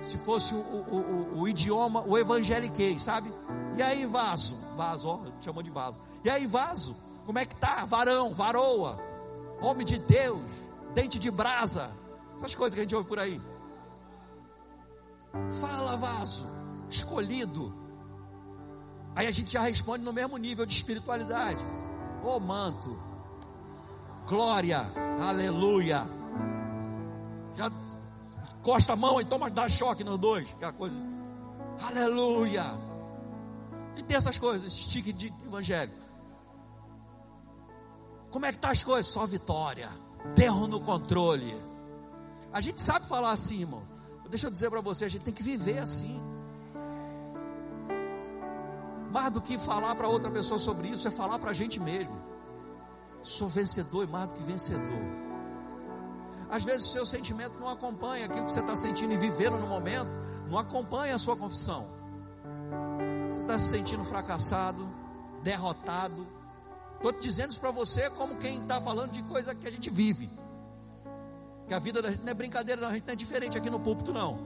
[0.00, 3.32] se fosse o, o, o, o idioma, o evangeliquez, sabe?
[3.76, 6.00] E aí, vaso, vaso, ó, chamou de vaso.
[6.24, 7.84] E aí, vaso, como é que tá?
[7.84, 8.98] Varão, varoa,
[9.60, 10.48] homem de Deus,
[10.94, 11.90] dente de brasa,
[12.36, 13.42] essas coisas que a gente ouve por aí.
[15.60, 16.46] Fala, vaso,
[16.88, 17.74] escolhido.
[19.16, 21.58] Aí a gente já responde no mesmo nível de espiritualidade.
[22.22, 23.00] Ô oh, manto,
[24.28, 26.06] glória, aleluia.
[27.54, 27.72] Já
[28.60, 31.00] encosta a mão e toma, dá choque nos dois, que é a coisa.
[31.80, 32.64] Aleluia.
[33.96, 35.94] E tem essas coisas, esse stick de evangelho.
[38.30, 39.10] Como é que tá as coisas?
[39.10, 39.88] Só vitória.
[40.34, 41.56] Terro no controle.
[42.52, 43.82] A gente sabe falar assim, irmão.
[44.28, 46.20] Deixa eu dizer para você, a gente tem que viver assim.
[49.16, 52.14] Mais do que falar para outra pessoa sobre isso, é falar para a gente mesmo.
[53.22, 55.00] Sou vencedor e mais do que vencedor.
[56.50, 59.66] Às vezes o seu sentimento não acompanha aquilo que você está sentindo e vivendo no
[59.66, 60.10] momento,
[60.50, 61.88] não acompanha a sua confissão.
[63.30, 64.86] Você está se sentindo fracassado,
[65.42, 66.26] derrotado.
[66.96, 69.88] Estou te dizendo isso para você como quem está falando de coisa que a gente
[69.88, 70.28] vive.
[71.66, 72.90] Que a vida da gente não é brincadeira, não.
[72.90, 74.38] a gente não é diferente aqui no púlpito, não.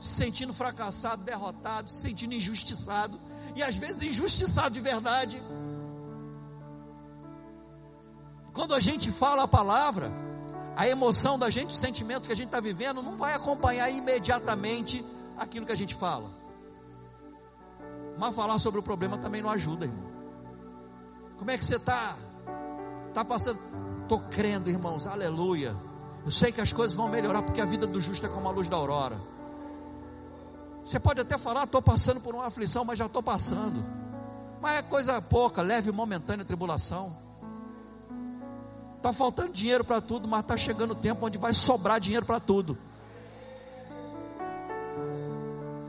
[0.00, 5.42] Se sentindo fracassado, derrotado, se sentindo injustiçado, e às vezes injustiçado de verdade.
[8.52, 10.10] Quando a gente fala a palavra,
[10.76, 15.04] a emoção da gente, o sentimento que a gente está vivendo, não vai acompanhar imediatamente
[15.36, 16.30] aquilo que a gente fala.
[18.18, 20.10] Mas falar sobre o problema também não ajuda, irmão.
[21.38, 22.16] Como é que você está?
[23.08, 23.58] Está passando?
[24.02, 25.76] Estou crendo, irmãos, aleluia.
[26.24, 28.50] Eu sei que as coisas vão melhorar porque a vida do justo é como a
[28.50, 29.20] luz da aurora.
[30.90, 33.86] Você pode até falar, estou passando por uma aflição, mas já estou passando.
[34.60, 37.16] Mas é coisa pouca, leve momentânea tribulação.
[38.96, 42.40] Está faltando dinheiro para tudo, mas está chegando o tempo onde vai sobrar dinheiro para
[42.40, 42.76] tudo.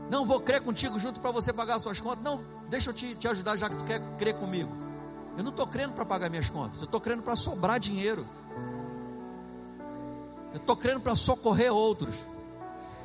[0.08, 2.22] Não vou crer contigo junto para você pagar suas contas.
[2.22, 4.70] Não, deixa eu te, te ajudar já que tu quer crer comigo.
[5.36, 8.24] Eu não estou crendo para pagar minhas contas, eu estou crendo para sobrar dinheiro.
[10.52, 12.14] Eu estou crendo para socorrer outros.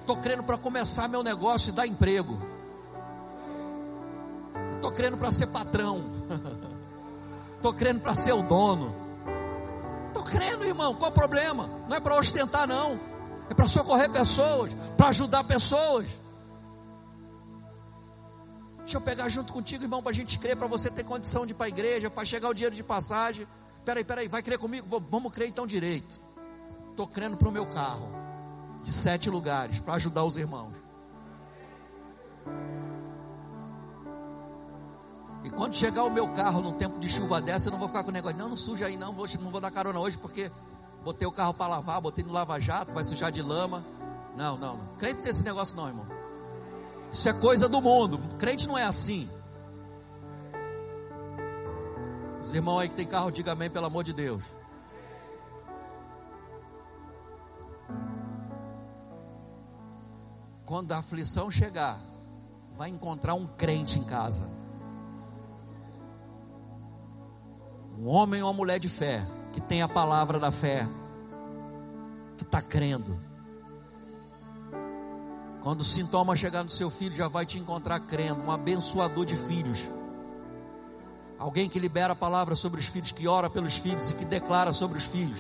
[0.08, 2.40] Estou crendo para começar meu negócio e dar emprego.
[4.76, 6.10] Estou crendo para ser patrão.
[7.58, 9.08] Estou crendo para ser o dono
[10.18, 10.96] estou crendo, irmão.
[10.96, 11.70] Qual o problema?
[11.88, 13.00] Não é para ostentar, não.
[13.50, 16.08] É para socorrer pessoas, para ajudar pessoas.
[18.80, 21.52] Deixa eu pegar junto contigo, irmão, para a gente crer, para você ter condição de
[21.52, 23.48] ir para a igreja, para chegar o dinheiro de passagem.
[23.86, 24.88] Peraí, peraí, vai crer comigo?
[25.10, 26.20] Vamos crer então direito.
[26.92, 28.10] Estou crendo para o meu carro,
[28.82, 30.74] de sete lugares, para ajudar os irmãos.
[35.44, 38.04] E quando chegar o meu carro num tempo de chuva dessa, eu não vou ficar
[38.04, 40.52] com o negócio, não, não suja aí não, vou, não vou dar carona hoje, porque
[41.04, 43.86] botei o carro para lavar, botei no lava-jato, vai sujar de lama.
[44.36, 44.88] Não, não, não.
[44.98, 46.06] Crente tem esse negócio não, irmão.
[47.12, 48.20] Isso é coisa do mundo.
[48.38, 49.30] Crente não é assim.
[52.42, 54.44] Os irmãos aí que tem carro, diga amém, pelo amor de Deus.
[60.68, 62.00] Quando a aflição chegar,
[62.78, 64.48] vai encontrar um crente em casa.
[67.98, 70.88] um homem ou uma mulher de fé, que tem a palavra da fé,
[72.38, 73.20] que está crendo.
[75.62, 79.36] Quando o sintoma chegar no seu filho, já vai te encontrar crendo, um abençoador de
[79.36, 79.90] filhos.
[81.40, 84.72] Alguém que libera a palavra sobre os filhos, que ora pelos filhos e que declara
[84.72, 85.40] sobre os filhos.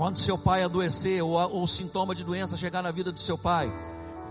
[0.00, 3.70] Quando seu pai adoecer ou, ou sintoma de doença chegar na vida do seu pai,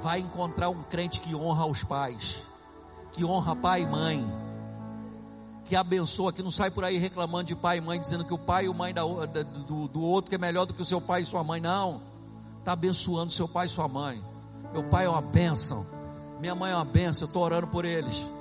[0.01, 2.41] vai encontrar um crente que honra os pais
[3.11, 4.25] que honra pai e mãe,
[5.65, 8.37] que abençoa, que não sai por aí reclamando de pai e mãe, dizendo que o
[8.37, 10.99] pai e a mãe da, do, do outro que é melhor do que o seu
[10.99, 12.01] pai e sua mãe, não,
[12.57, 14.23] está abençoando seu pai e sua mãe.
[14.73, 15.85] Meu pai é uma bênção,
[16.39, 18.31] minha mãe é uma bênção, eu estou orando por eles.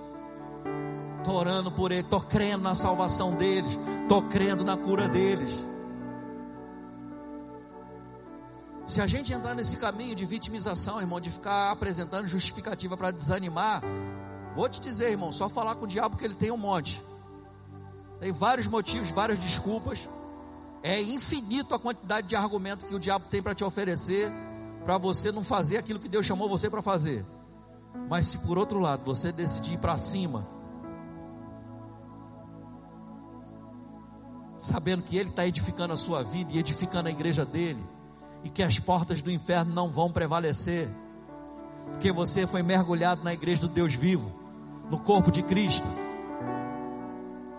[1.19, 5.68] Estou orando por eles, estou crendo na salvação deles, estou crendo na cura deles.
[8.89, 13.83] Se a gente entrar nesse caminho de vitimização, irmão, de ficar apresentando justificativa para desanimar,
[14.59, 17.01] Vou te dizer, irmão, só falar com o diabo que ele tem um monte.
[18.19, 20.09] Tem vários motivos, várias desculpas.
[20.83, 24.33] É infinito a quantidade de argumento que o diabo tem para te oferecer
[24.85, 27.25] para você não fazer aquilo que Deus chamou você para fazer.
[28.11, 30.45] Mas se por outro lado você decidir ir para cima,
[34.59, 37.87] sabendo que Ele está edificando a sua vida e edificando a igreja dele,
[38.43, 40.89] e que as portas do inferno não vão prevalecer,
[41.93, 44.33] porque você foi mergulhado na igreja do Deus vivo
[44.91, 45.87] no corpo de Cristo.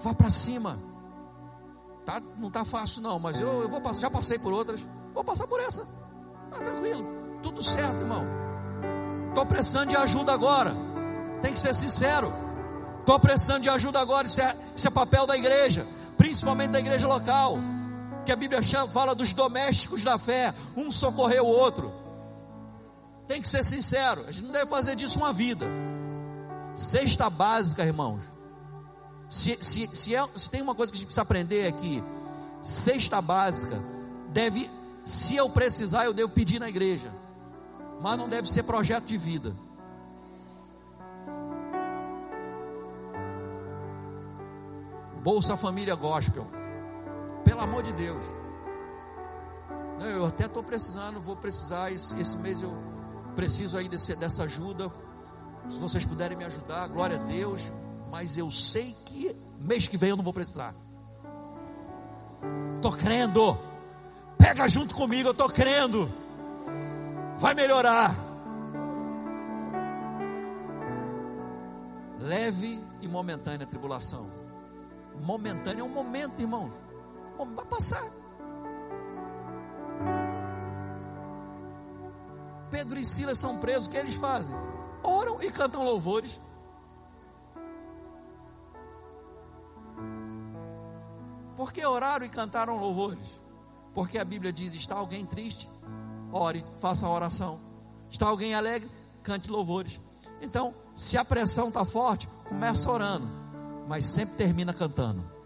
[0.01, 0.79] Vá para cima.
[2.05, 5.23] tá, não tá fácil não, mas eu, eu vou passar, já passei por outras, vou
[5.23, 5.85] passar por essa.
[6.51, 7.05] Tá tranquilo,
[7.41, 8.25] tudo certo, irmão.
[9.29, 10.75] Estou precisando de ajuda agora.
[11.41, 12.33] Tem que ser sincero.
[12.99, 14.27] Estou precisando de ajuda agora.
[14.27, 17.57] Isso é, isso é papel da igreja, principalmente da igreja local.
[18.25, 20.53] Que a Bíblia chama, fala dos domésticos da fé.
[20.75, 21.93] Um socorreu o outro.
[23.27, 24.25] Tem que ser sincero.
[24.27, 25.67] A gente não deve fazer disso uma vida.
[26.75, 28.21] Sexta básica, irmãos.
[29.29, 32.03] Se, se, se, é, se tem uma coisa que a gente precisa aprender aqui,
[32.61, 33.81] cesta básica
[34.29, 34.69] deve,
[35.05, 37.13] se eu precisar, eu devo pedir na igreja,
[38.01, 39.55] mas não deve ser projeto de vida.
[45.21, 46.47] Bolsa Família Gospel,
[47.43, 48.23] pelo amor de Deus.
[49.99, 51.91] Eu até estou precisando, vou precisar.
[51.91, 52.73] Esse, esse, mês eu
[53.35, 54.91] preciso aí desse, dessa ajuda.
[55.69, 57.69] Se vocês puderem me ajudar, glória a Deus
[58.09, 60.75] mas eu sei que mês que vem eu não vou precisar.
[62.81, 63.57] Tô crendo.
[64.37, 66.11] Pega junto comigo, eu tô crendo.
[67.37, 68.15] Vai melhorar.
[72.19, 74.29] Leve e momentânea tribulação.
[75.21, 76.71] Momentânea é um momento, irmãos.
[77.45, 78.03] Vai passar.
[82.69, 84.55] Pedro e Silas são presos, o que eles fazem?
[85.03, 86.39] Oram e cantam louvores.
[91.55, 93.41] Por que oraram e cantaram louvores?
[93.93, 95.69] Porque a Bíblia diz: está alguém triste?
[96.31, 97.59] Ore, faça a oração.
[98.09, 98.89] Está alguém alegre?
[99.23, 99.99] Cante louvores.
[100.41, 103.27] Então, se a pressão está forte, começa orando,
[103.87, 105.38] mas sempre termina cantando.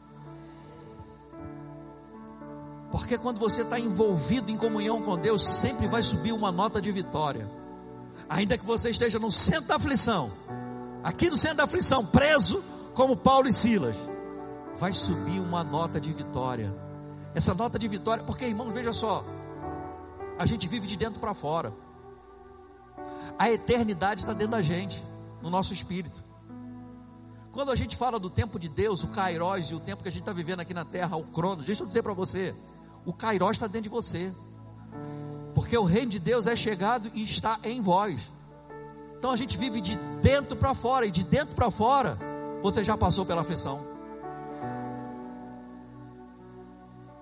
[2.94, 6.92] Porque quando você está envolvido em comunhão com Deus, sempre vai subir uma nota de
[6.92, 7.50] vitória.
[8.30, 10.32] Ainda que você esteja no centro da aflição,
[11.04, 12.64] aqui no centro da aflição, preso
[12.94, 13.96] como Paulo e Silas
[14.78, 16.72] vai subir uma nota de vitória.
[17.34, 19.26] Essa nota de vitória, porque irmãos, veja só,
[20.38, 21.74] a gente vive de dentro para fora.
[23.40, 25.04] A eternidade está dentro da gente,
[25.42, 26.24] no nosso espírito.
[27.52, 30.12] Quando a gente fala do tempo de Deus, o Kairos e o tempo que a
[30.12, 32.56] gente está vivendo aqui na terra, o Cronos, deixa eu dizer para você,
[33.06, 34.34] o Kairos está dentro de você.
[35.54, 38.32] Porque o reino de Deus é chegado e está em vós.
[39.18, 42.18] Então a gente vive de dentro para fora, e de dentro para fora,
[42.62, 43.94] você já passou pela aflição.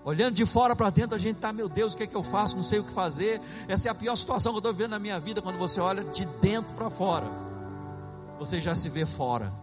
[0.04, 2.24] Olhando de fora para dentro, a gente está, meu Deus, o que é que eu
[2.24, 2.56] faço?
[2.56, 3.40] Não sei o que fazer.
[3.68, 6.04] Essa é a pior situação que eu estou vivendo na minha vida quando você olha
[6.06, 7.28] de dentro para fora.
[8.40, 9.54] Você já se vê fora.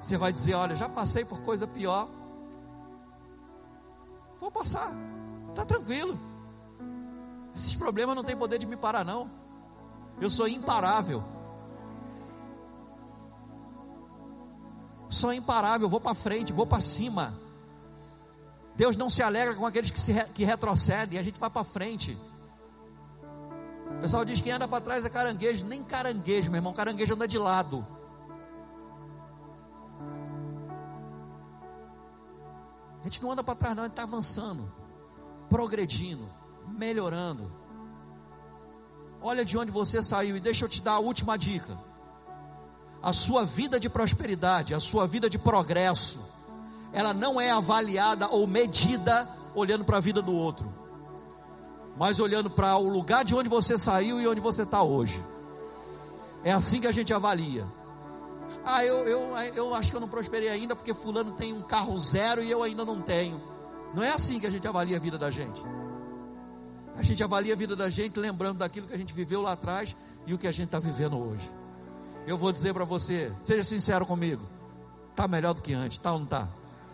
[0.00, 2.08] Você vai dizer: Olha, já passei por coisa pior.
[4.44, 4.92] Vou passar,
[5.48, 6.20] está tranquilo.
[7.54, 9.30] Esses problemas não têm poder de me parar, não.
[10.20, 11.24] Eu sou imparável.
[15.08, 17.32] Sou imparável, vou para frente, vou para cima.
[18.76, 21.64] Deus não se alegra com aqueles que, se re, que retrocedem, a gente vai para
[21.64, 22.18] frente.
[23.96, 27.26] O pessoal diz que anda para trás é caranguejo, nem caranguejo, meu irmão, caranguejo anda
[27.26, 27.86] de lado.
[33.04, 34.72] A gente não anda para trás, não, a gente está avançando,
[35.50, 36.26] progredindo,
[36.66, 37.52] melhorando.
[39.20, 41.78] Olha de onde você saiu e deixa eu te dar a última dica.
[43.02, 46.18] A sua vida de prosperidade, a sua vida de progresso,
[46.94, 50.72] ela não é avaliada ou medida olhando para a vida do outro,
[51.98, 55.22] mas olhando para o lugar de onde você saiu e onde você está hoje.
[56.42, 57.66] É assim que a gente avalia.
[58.64, 61.98] Ah, eu, eu, eu acho que eu não prosperei ainda porque fulano tem um carro
[61.98, 63.40] zero e eu ainda não tenho.
[63.94, 65.62] Não é assim que a gente avalia a vida da gente.
[66.96, 69.96] A gente avalia a vida da gente lembrando daquilo que a gente viveu lá atrás
[70.26, 71.50] e o que a gente está vivendo hoje.
[72.26, 74.42] Eu vou dizer para você, seja sincero comigo,
[75.10, 76.48] está melhor do que antes, tá ou não está?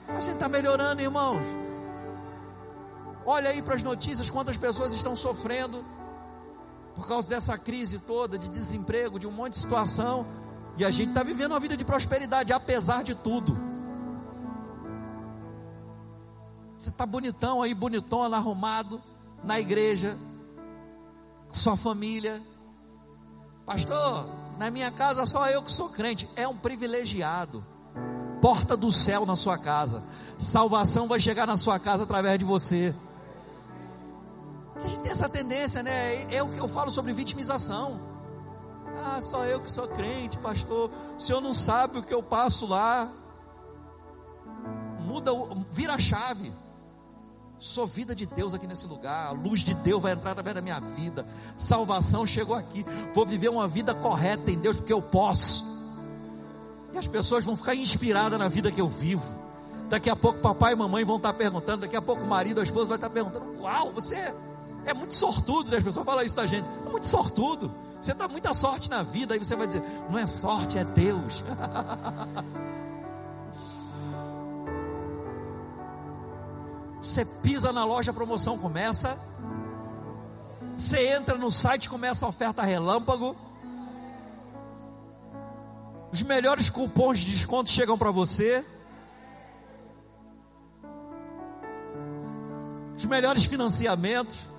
[0.09, 1.43] A gente está melhorando, irmãos.
[3.25, 5.85] Olha aí para as notícias quantas pessoas estão sofrendo
[6.95, 10.27] por causa dessa crise toda de desemprego, de um monte de situação.
[10.77, 13.59] E a gente está vivendo uma vida de prosperidade, apesar de tudo.
[16.79, 19.03] Você está bonitão aí, bonitona, arrumado,
[19.45, 20.17] na igreja,
[21.51, 22.43] sua família.
[23.67, 24.27] Pastor,
[24.59, 26.29] na minha casa só eu que sou crente.
[26.35, 27.65] É um privilegiado
[28.41, 30.03] porta do céu na sua casa.
[30.39, 32.95] Salvação vai chegar na sua casa através de você.
[34.77, 36.23] A gente tem essa tendência, né?
[36.35, 38.01] É o que eu falo sobre vitimização.
[39.03, 40.91] Ah, só eu que sou crente, pastor.
[41.17, 43.11] O senhor não sabe o que eu passo lá.
[45.01, 45.33] Muda,
[45.73, 46.53] vira a chave.
[47.59, 49.29] Sou vida de Deus aqui nesse lugar.
[49.29, 51.27] A luz de Deus vai entrar através da minha vida.
[51.57, 52.85] Salvação chegou aqui.
[53.15, 55.65] Vou viver uma vida correta em Deus porque eu posso.
[56.93, 59.25] E as pessoas vão ficar inspiradas na vida que eu vivo.
[59.89, 62.63] Daqui a pouco papai e mamãe vão estar perguntando, daqui a pouco o marido, a
[62.63, 64.35] esposa vai estar perguntando: Uau, você
[64.85, 65.79] é muito sortudo, né?
[65.79, 67.71] As pessoas falam isso da gente, é muito sortudo.
[68.01, 71.45] Você dá muita sorte na vida, aí você vai dizer: Não é sorte, é Deus.
[77.03, 79.19] Você pisa na loja, a promoção começa.
[80.77, 83.35] Você entra no site, começa a oferta relâmpago.
[86.13, 88.65] Os melhores cupons de desconto chegam para você.
[92.97, 94.50] Os melhores financiamentos.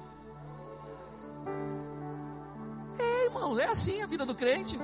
[3.31, 4.77] Irmão, é assim a vida do crente.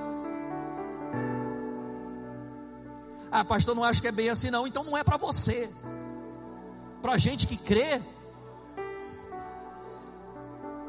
[3.30, 4.66] Ah, pastor, não acho que é bem assim, não.
[4.66, 5.70] Então não é para você
[7.00, 8.00] para gente que crê.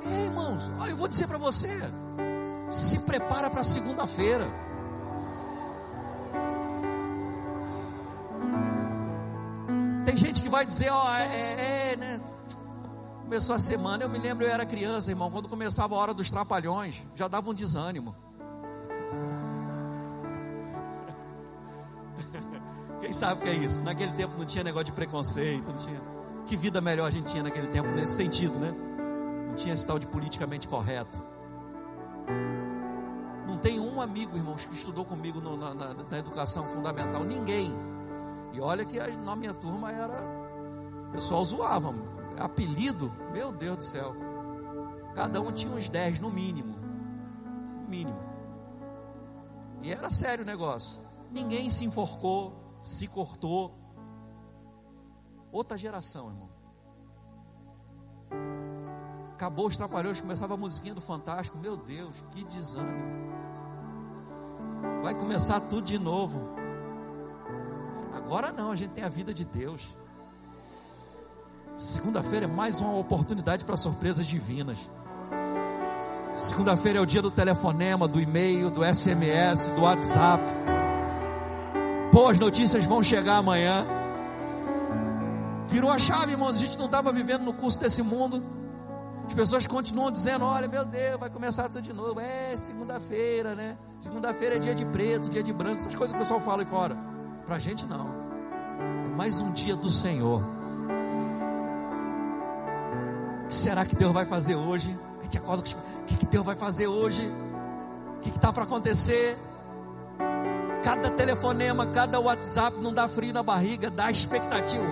[0.01, 1.70] É, irmãos, olha, eu vou dizer para você,
[2.70, 4.47] se prepara para segunda-feira.
[10.05, 11.89] Tem gente que vai dizer, ó, é, é, é?
[13.30, 16.32] Começou a semana, eu me lembro, eu era criança, irmão, quando começava a hora dos
[16.32, 18.16] trapalhões, já dava um desânimo.
[23.00, 23.84] Quem sabe o que é isso?
[23.84, 26.02] Naquele tempo não tinha negócio de preconceito, não tinha.
[26.48, 28.74] Que vida melhor a gente tinha naquele tempo nesse sentido, né?
[29.48, 31.24] Não tinha esse tal de politicamente correto.
[33.46, 37.24] Não tem um amigo, irmãos, que estudou comigo no, na, na, na, educação fundamental.
[37.24, 37.72] Ninguém.
[38.54, 40.18] E olha que na minha turma era.
[41.10, 41.94] O pessoal zoava.
[42.40, 44.16] Apelido, meu Deus do céu.
[45.14, 46.76] Cada um tinha uns 10 no mínimo.
[47.82, 48.20] No mínimo.
[49.82, 51.02] E era sério o negócio.
[51.32, 53.76] Ninguém se enforcou se cortou.
[55.52, 56.50] Outra geração, irmão.
[59.34, 61.58] Acabou os trapalhões, começava a musiquinha do Fantástico.
[61.58, 63.20] Meu Deus, que desânimo.
[65.02, 66.42] Vai começar tudo de novo.
[68.14, 69.98] Agora não, a gente tem a vida de Deus.
[71.80, 74.78] Segunda-feira é mais uma oportunidade para surpresas divinas.
[76.34, 80.44] Segunda-feira é o dia do telefonema, do e-mail, do SMS, do WhatsApp.
[82.12, 83.88] Boas notícias vão chegar amanhã.
[85.68, 86.58] Virou a chave, irmãos.
[86.58, 88.44] A gente não estava vivendo no curso desse mundo.
[89.26, 92.20] As pessoas continuam dizendo: olha, meu Deus, vai começar tudo de novo.
[92.20, 93.78] É segunda-feira, né?
[94.02, 96.68] Segunda-feira é dia de preto, dia de branco, essas coisas que o pessoal fala aí
[96.68, 96.98] fora.
[97.46, 98.10] Para a gente não.
[99.06, 100.59] É mais um dia do Senhor.
[103.50, 104.95] Que será que Deus vai fazer hoje?
[105.20, 107.34] A gente acorda com o que, que Deus vai fazer hoje?
[108.16, 109.36] O que está para acontecer?
[110.84, 114.86] Cada telefonema, cada WhatsApp não dá frio na barriga, dá expectativa.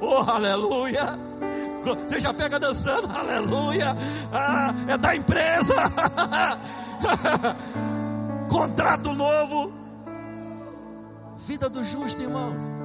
[0.00, 1.16] Oh, oh aleluia!
[2.08, 3.96] Você já pega dançando, aleluia!
[4.32, 5.74] Ah, é da empresa!
[8.50, 9.72] Contrato novo!
[11.36, 12.75] Vida do justo, irmão.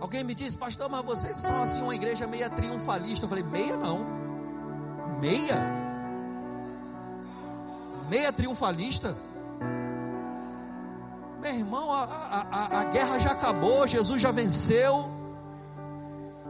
[0.00, 3.24] Alguém me disse, pastor, mas vocês são assim uma igreja meia triunfalista.
[3.24, 4.04] Eu falei, meia não.
[5.20, 5.62] Meia?
[8.08, 9.16] Meia triunfalista?
[11.40, 15.10] Meu irmão, a, a, a guerra já acabou, Jesus já venceu.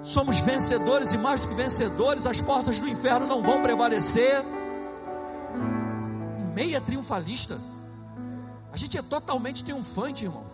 [0.02, 4.44] Somos vencedores e mais do que vencedores, as portas do inferno não vão prevalecer.
[6.54, 7.58] Meia triunfalista.
[8.72, 10.53] A gente é totalmente triunfante, irmão.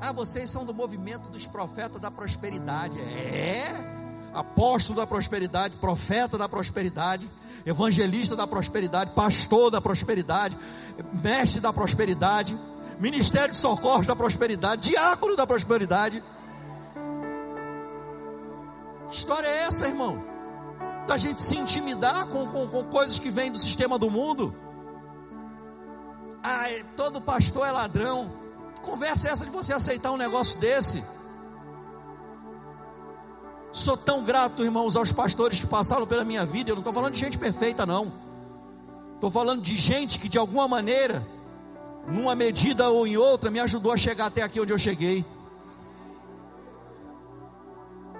[0.00, 3.00] Ah, vocês são do movimento dos profetas da prosperidade.
[3.00, 3.74] É,
[4.32, 7.28] apóstolo da prosperidade, profeta da prosperidade
[7.68, 10.58] evangelista da prosperidade, pastor da prosperidade,
[11.22, 12.58] mestre da prosperidade,
[12.98, 16.22] ministério de socorros da prosperidade, diácono da prosperidade.
[19.08, 20.22] Que história é essa, irmão?
[21.06, 24.54] Da gente se intimidar com, com, com coisas que vêm do sistema do mundo?
[26.42, 28.47] Ah, todo pastor é ladrão.
[28.82, 31.04] Conversa é essa de você aceitar um negócio desse?
[33.70, 36.70] Sou tão grato, irmãos, aos pastores que passaram pela minha vida.
[36.70, 38.12] Eu não estou falando de gente perfeita, não.
[39.14, 41.26] Estou falando de gente que de alguma maneira,
[42.06, 45.24] numa medida ou em outra, me ajudou a chegar até aqui onde eu cheguei.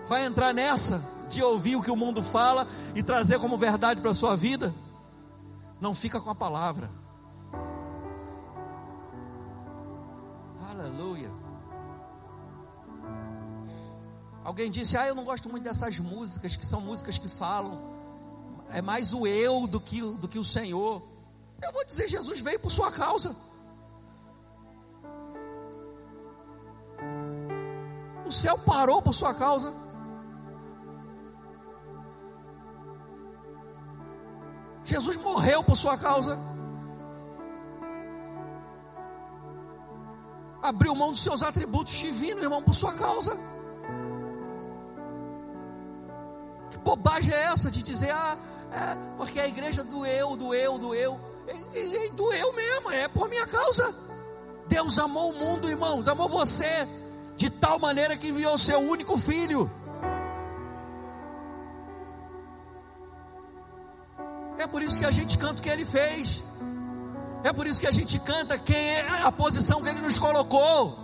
[0.09, 4.11] Vai entrar nessa de ouvir o que o mundo fala e trazer como verdade para
[4.11, 4.75] a sua vida?
[5.81, 6.91] Não fica com a palavra.
[10.69, 11.31] Aleluia.
[14.45, 17.81] Alguém disse: Ah, eu não gosto muito dessas músicas, que são músicas que falam,
[18.71, 21.03] é mais o eu do que, do que o Senhor.
[21.63, 23.35] Eu vou dizer: Jesus veio por sua causa.
[28.27, 29.73] O céu parou por sua causa.
[34.85, 36.39] Jesus morreu por sua causa.
[40.63, 43.39] Abriu mão dos seus atributos divinos, irmão, por sua causa.
[46.71, 48.37] Que bobagem é essa de dizer, ah,
[48.71, 51.21] é, porque a igreja doeu, doeu, doeu.
[51.75, 53.95] E, e doeu mesmo, é por minha causa.
[54.67, 56.87] Deus amou o mundo, irmãos, amou você
[57.37, 59.71] de tal maneira que enviou o seu único filho.
[64.59, 66.45] É por isso que a gente canta o que ele fez.
[67.45, 70.99] É por isso que a gente canta quem é a posição que ele nos colocou.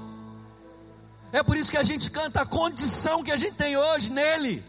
[1.32, 4.64] É por isso que a gente canta a condição que a gente tem hoje nele.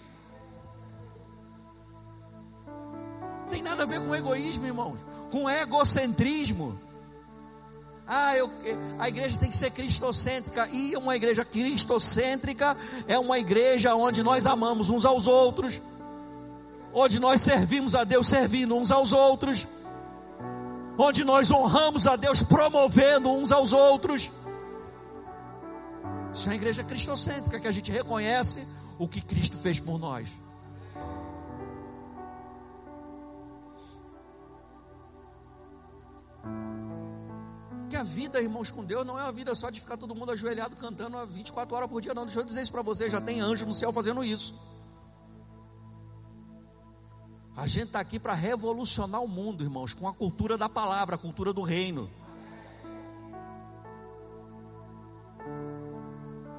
[3.41, 4.99] Não tem nada a ver com egoísmo, irmãos,
[5.31, 6.79] com egocentrismo.
[8.07, 8.51] Ah, eu,
[8.99, 10.67] a igreja tem que ser cristocêntrica.
[10.71, 15.81] E uma igreja cristocêntrica é uma igreja onde nós amamos uns aos outros,
[16.93, 19.67] onde nós servimos a Deus servindo uns aos outros,
[20.97, 24.31] onde nós honramos a Deus promovendo uns aos outros.
[26.33, 28.65] Isso é uma igreja cristocêntrica que a gente reconhece
[28.97, 30.29] o que Cristo fez por nós.
[37.89, 40.31] Que a vida, irmãos, com Deus não é uma vida só de ficar todo mundo
[40.31, 42.25] ajoelhado cantando 24 horas por dia, não.
[42.25, 44.53] Deixa eu dizer isso para você: já tem anjo no céu fazendo isso.
[47.55, 51.17] A gente está aqui para revolucionar o mundo, irmãos, com a cultura da palavra, a
[51.17, 52.09] cultura do reino.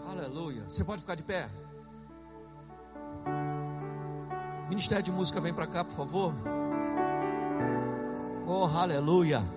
[0.08, 0.64] Aleluia.
[0.68, 1.50] Você pode ficar de pé?
[4.70, 6.34] Ministério de Música, vem para cá, por favor.
[8.46, 9.55] Oh, aleluia.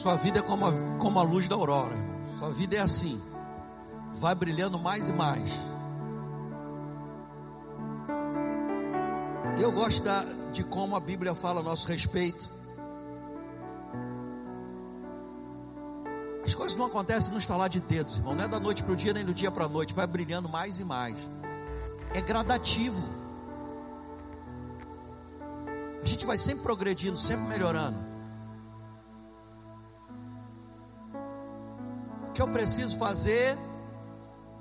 [0.00, 1.94] Sua vida é como a, como a luz da aurora.
[2.38, 3.20] Sua vida é assim.
[4.14, 5.52] Vai brilhando mais e mais.
[9.60, 12.48] Eu gosto da, de como a Bíblia fala a nosso respeito.
[16.46, 18.34] As coisas não acontecem no estalar de dedos, irmão.
[18.34, 19.92] Não é da noite para o dia, nem do dia para a noite.
[19.92, 21.18] Vai brilhando mais e mais.
[22.14, 23.06] É gradativo.
[26.02, 28.09] A gente vai sempre progredindo, sempre melhorando.
[32.40, 33.58] Que eu preciso fazer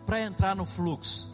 [0.06, 1.34] para entrar no fluxo?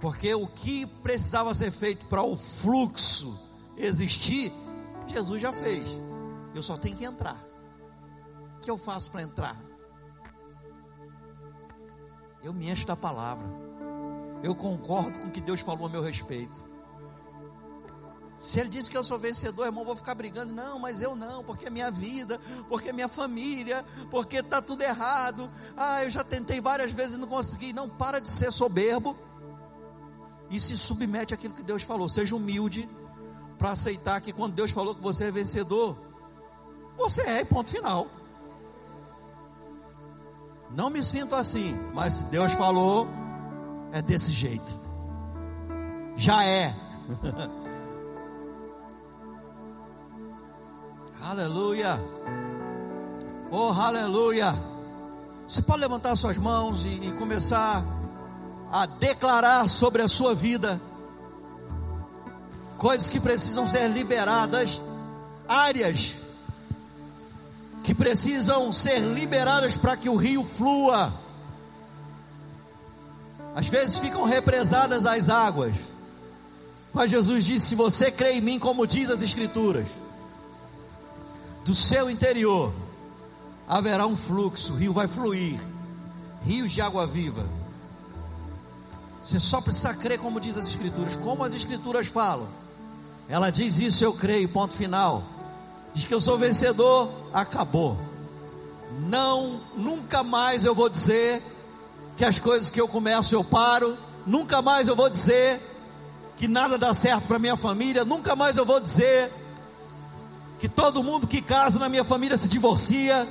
[0.00, 3.38] Porque o que precisava ser feito para o fluxo
[3.76, 4.50] existir,
[5.06, 5.86] Jesus já fez.
[6.54, 7.44] Eu só tenho que entrar.
[8.56, 9.62] O que eu faço para entrar?
[12.42, 13.46] Eu me encho da palavra.
[14.42, 16.66] Eu concordo com o que Deus falou a meu respeito.
[18.42, 20.52] Se ele diz que eu sou vencedor, irmão, vou ficar brigando.
[20.52, 24.82] Não, mas eu não, porque é minha vida, porque é minha família, porque está tudo
[24.82, 25.48] errado.
[25.76, 27.72] Ah, eu já tentei várias vezes e não consegui.
[27.72, 29.16] Não, para de ser soberbo
[30.50, 32.08] e se submete àquilo que Deus falou.
[32.08, 32.88] Seja humilde
[33.58, 35.96] para aceitar que quando Deus falou que você é vencedor,
[36.96, 38.08] você é, ponto final.
[40.68, 43.06] Não me sinto assim, mas se Deus falou,
[43.92, 44.80] é desse jeito.
[46.16, 46.74] Já é.
[51.24, 52.00] Aleluia.
[53.48, 54.56] Oh, aleluia.
[55.46, 57.84] Você pode levantar suas mãos e, e começar
[58.72, 60.80] a declarar sobre a sua vida
[62.76, 64.82] coisas que precisam ser liberadas,
[65.46, 66.16] áreas
[67.84, 71.12] que precisam ser liberadas para que o rio flua.
[73.54, 75.76] Às vezes ficam represadas as águas.
[76.92, 79.86] Mas Jesus disse: Se você crê em mim, como diz as Escrituras,
[81.64, 82.72] do seu interior
[83.68, 85.58] haverá um fluxo, o rio vai fluir,
[86.44, 87.46] rios de água viva.
[89.24, 92.48] Você só precisa crer como diz as escrituras, como as escrituras falam.
[93.28, 95.22] Ela diz isso, eu creio, ponto final.
[95.94, 97.96] Diz que eu sou vencedor, acabou.
[99.08, 101.42] Não, nunca mais eu vou dizer
[102.16, 105.60] que as coisas que eu começo eu paro, nunca mais eu vou dizer
[106.36, 109.32] que nada dá certo para minha família, nunca mais eu vou dizer
[110.62, 113.26] que todo mundo que casa na minha família se divorcia.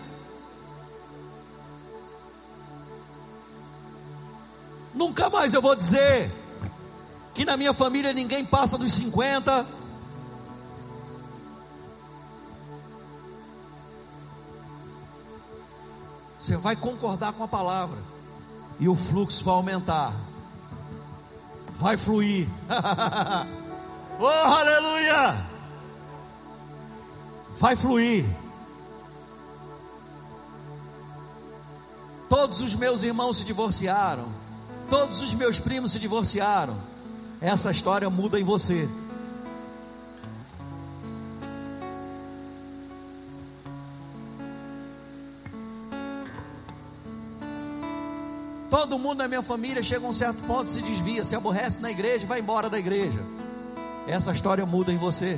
[4.93, 6.29] Nunca mais eu vou dizer
[7.33, 9.65] que na minha família ninguém passa dos 50.
[16.37, 17.99] Você vai concordar com a palavra
[18.77, 20.13] e o fluxo vai aumentar.
[21.79, 22.49] vai fluir.
[24.19, 25.50] oh, aleluia!
[27.59, 28.25] Vai fluir.
[32.27, 34.25] Todos os meus irmãos se divorciaram.
[34.89, 36.75] Todos os meus primos se divorciaram.
[37.41, 38.87] Essa história muda em você.
[48.69, 51.91] Todo mundo na minha família chega a um certo ponto, se desvia, se aborrece na
[51.91, 53.19] igreja, vai embora da igreja.
[54.07, 55.37] Essa história muda em você.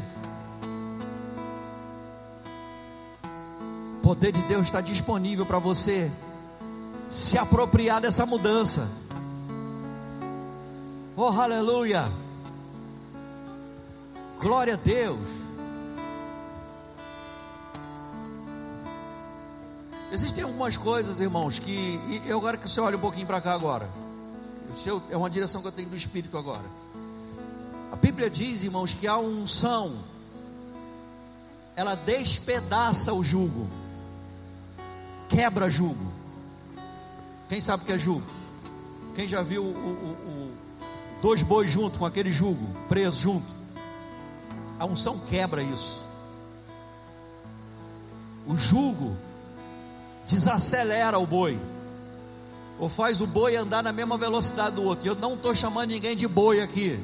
[4.04, 6.12] Poder de Deus está disponível para você
[7.10, 8.90] se apropriar dessa mudança.
[11.16, 12.12] Oh, aleluia!
[14.42, 15.26] Glória a Deus.
[20.12, 23.90] Existem algumas coisas, irmãos, que eu agora que você olha um pouquinho para cá agora.
[25.10, 26.66] É uma direção que eu tenho do Espírito agora.
[27.90, 29.96] A Bíblia diz, irmãos, que a unção
[31.76, 33.68] ela despedaça o jugo,
[35.34, 36.14] quebra jugo.
[37.50, 38.24] Quem sabe o que é jugo?
[39.16, 40.52] Quem já viu o, o, o,
[41.22, 43.54] dois bois junto com aquele jugo, preso junto?
[44.80, 46.04] A unção quebra isso.
[48.46, 49.16] O jugo
[50.28, 51.60] desacelera o boi,
[52.80, 55.08] ou faz o boi andar na mesma velocidade do outro.
[55.08, 57.00] Eu não estou chamando ninguém de boi aqui,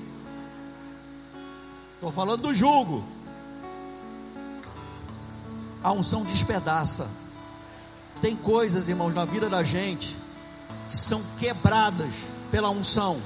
[1.95, 3.03] estou falando do jugo.
[5.81, 7.07] A unção despedaça.
[8.21, 10.15] Tem coisas, irmãos, na vida da gente
[10.89, 12.11] que são quebradas
[12.51, 13.21] pela unção.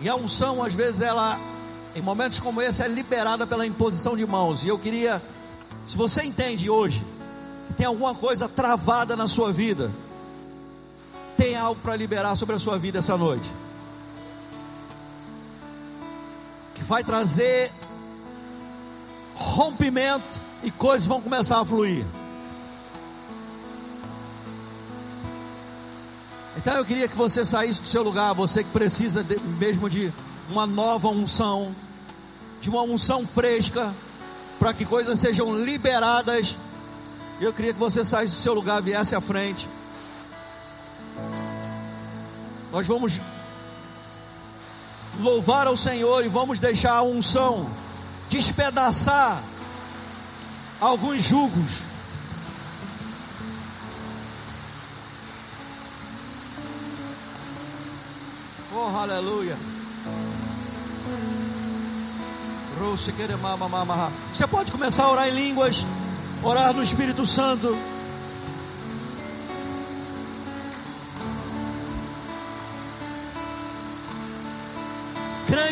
[0.00, 1.38] E a unção, às vezes, ela,
[1.94, 4.64] em momentos como esse, é liberada pela imposição de mãos.
[4.64, 5.20] E eu queria
[5.86, 7.04] se você entende hoje
[7.66, 9.90] que tem alguma coisa travada na sua vida,
[11.36, 13.50] tem algo para liberar sobre a sua vida essa noite.
[16.74, 17.72] Que vai trazer
[19.34, 22.06] rompimento e coisas vão começar a fluir.
[26.56, 30.12] Então eu queria que você saísse do seu lugar, você que precisa de, mesmo de
[30.48, 31.74] uma nova unção,
[32.60, 33.92] de uma unção fresca,
[34.58, 36.56] para que coisas sejam liberadas.
[37.40, 39.68] Eu queria que você saísse do seu lugar, viesse à frente.
[42.70, 43.20] Nós vamos
[45.20, 47.68] louvar ao Senhor e vamos deixar a unção
[48.30, 49.42] despedaçar
[50.82, 51.70] alguns jugos.
[58.74, 59.56] Oh, aleluia.
[64.34, 65.84] Você pode começar a orar em línguas,
[66.42, 67.78] orar no Espírito Santo.